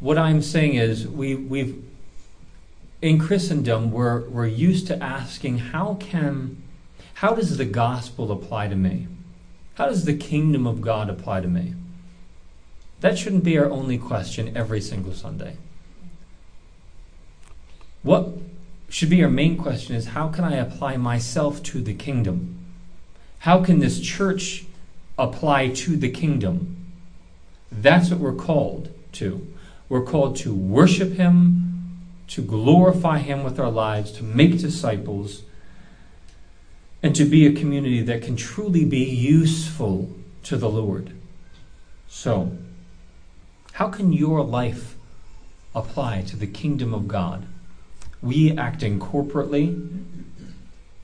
what 0.00 0.18
I'm 0.18 0.42
saying 0.42 0.74
is 0.74 1.06
we, 1.06 1.34
we've 1.34 1.84
in 3.00 3.18
Christendom 3.18 3.92
we're, 3.92 4.28
we're 4.28 4.46
used 4.46 4.88
to 4.88 5.02
asking 5.02 5.58
how 5.58 5.94
can 6.00 6.62
how 7.14 7.34
does 7.34 7.56
the 7.56 7.64
gospel 7.64 8.30
apply 8.30 8.68
to 8.68 8.76
me? 8.76 9.08
How 9.74 9.86
does 9.86 10.04
the 10.04 10.16
kingdom 10.16 10.66
of 10.66 10.80
God 10.80 11.10
apply 11.10 11.40
to 11.40 11.48
me? 11.48 11.74
That 13.00 13.18
shouldn't 13.18 13.44
be 13.44 13.58
our 13.58 13.70
only 13.70 13.98
question 13.98 14.56
every 14.56 14.80
single 14.80 15.12
Sunday. 15.12 15.56
What 18.02 18.28
should 18.88 19.10
be 19.10 19.22
our 19.22 19.30
main 19.30 19.56
question 19.56 19.94
is 19.94 20.08
how 20.08 20.28
can 20.28 20.44
I 20.44 20.56
apply 20.56 20.96
myself 20.96 21.62
to 21.64 21.80
the 21.80 21.94
kingdom? 21.94 22.58
How 23.40 23.62
can 23.62 23.80
this 23.80 24.00
church 24.00 24.64
apply 25.18 25.68
to 25.68 25.96
the 25.96 26.10
kingdom? 26.10 26.76
That's 27.70 28.10
what 28.10 28.20
we're 28.20 28.32
called 28.32 28.90
to. 29.12 29.46
We're 29.88 30.04
called 30.04 30.36
to 30.38 30.54
worship 30.54 31.12
Him, 31.12 31.98
to 32.28 32.42
glorify 32.42 33.18
Him 33.18 33.42
with 33.42 33.58
our 33.58 33.70
lives, 33.70 34.12
to 34.12 34.24
make 34.24 34.58
disciples, 34.58 35.42
and 37.02 37.14
to 37.14 37.24
be 37.24 37.46
a 37.46 37.52
community 37.52 38.02
that 38.02 38.22
can 38.22 38.36
truly 38.36 38.84
be 38.84 39.04
useful 39.04 40.10
to 40.44 40.56
the 40.56 40.68
Lord. 40.68 41.12
So, 42.08 42.56
how 43.72 43.88
can 43.88 44.12
your 44.12 44.42
life 44.42 44.96
apply 45.74 46.22
to 46.22 46.36
the 46.36 46.46
kingdom 46.46 46.92
of 46.92 47.06
God? 47.06 47.46
We 48.20 48.56
acting 48.56 48.98
corporately 48.98 50.04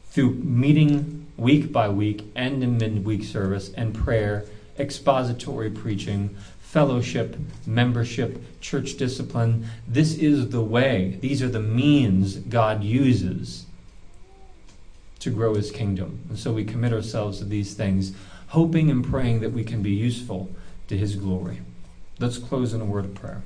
through 0.07 0.35
meeting 0.35 1.27
week 1.37 1.73
by 1.73 1.89
week 1.89 2.25
and 2.35 2.63
in 2.63 2.79
midweek 2.79 3.25
service 3.25 3.73
and 3.75 3.95
prayer, 3.95 4.45
expository 4.79 5.71
preaching, 5.71 6.37
fellowship, 6.61 7.37
membership, 7.67 8.61
church 8.61 8.97
discipline. 8.97 9.69
This 9.87 10.17
is 10.19 10.49
the 10.49 10.61
way, 10.61 11.19
these 11.21 11.43
are 11.43 11.49
the 11.49 11.61
means 11.61 12.37
God 12.37 12.83
uses 12.83 13.67
to 15.21 15.31
grow 15.31 15.55
his 15.55 15.71
kingdom. 15.71 16.21
And 16.29 16.39
so 16.39 16.53
we 16.53 16.65
commit 16.65 16.93
ourselves 16.93 17.39
to 17.39 17.45
these 17.45 17.75
things, 17.75 18.13
hoping 18.49 18.91
and 18.91 19.05
praying 19.05 19.41
that 19.41 19.53
we 19.53 19.65
can 19.65 19.83
be 19.83 19.93
useful 19.93 20.51
to 20.89 20.97
his 20.97 21.17
glory. 21.17 21.61
Let's 22.19 22.39
close 22.39 22.75
in 22.75 22.81
a 22.81 22.85
word 22.85 23.05
of 23.05 23.15
prayer. 23.15 23.43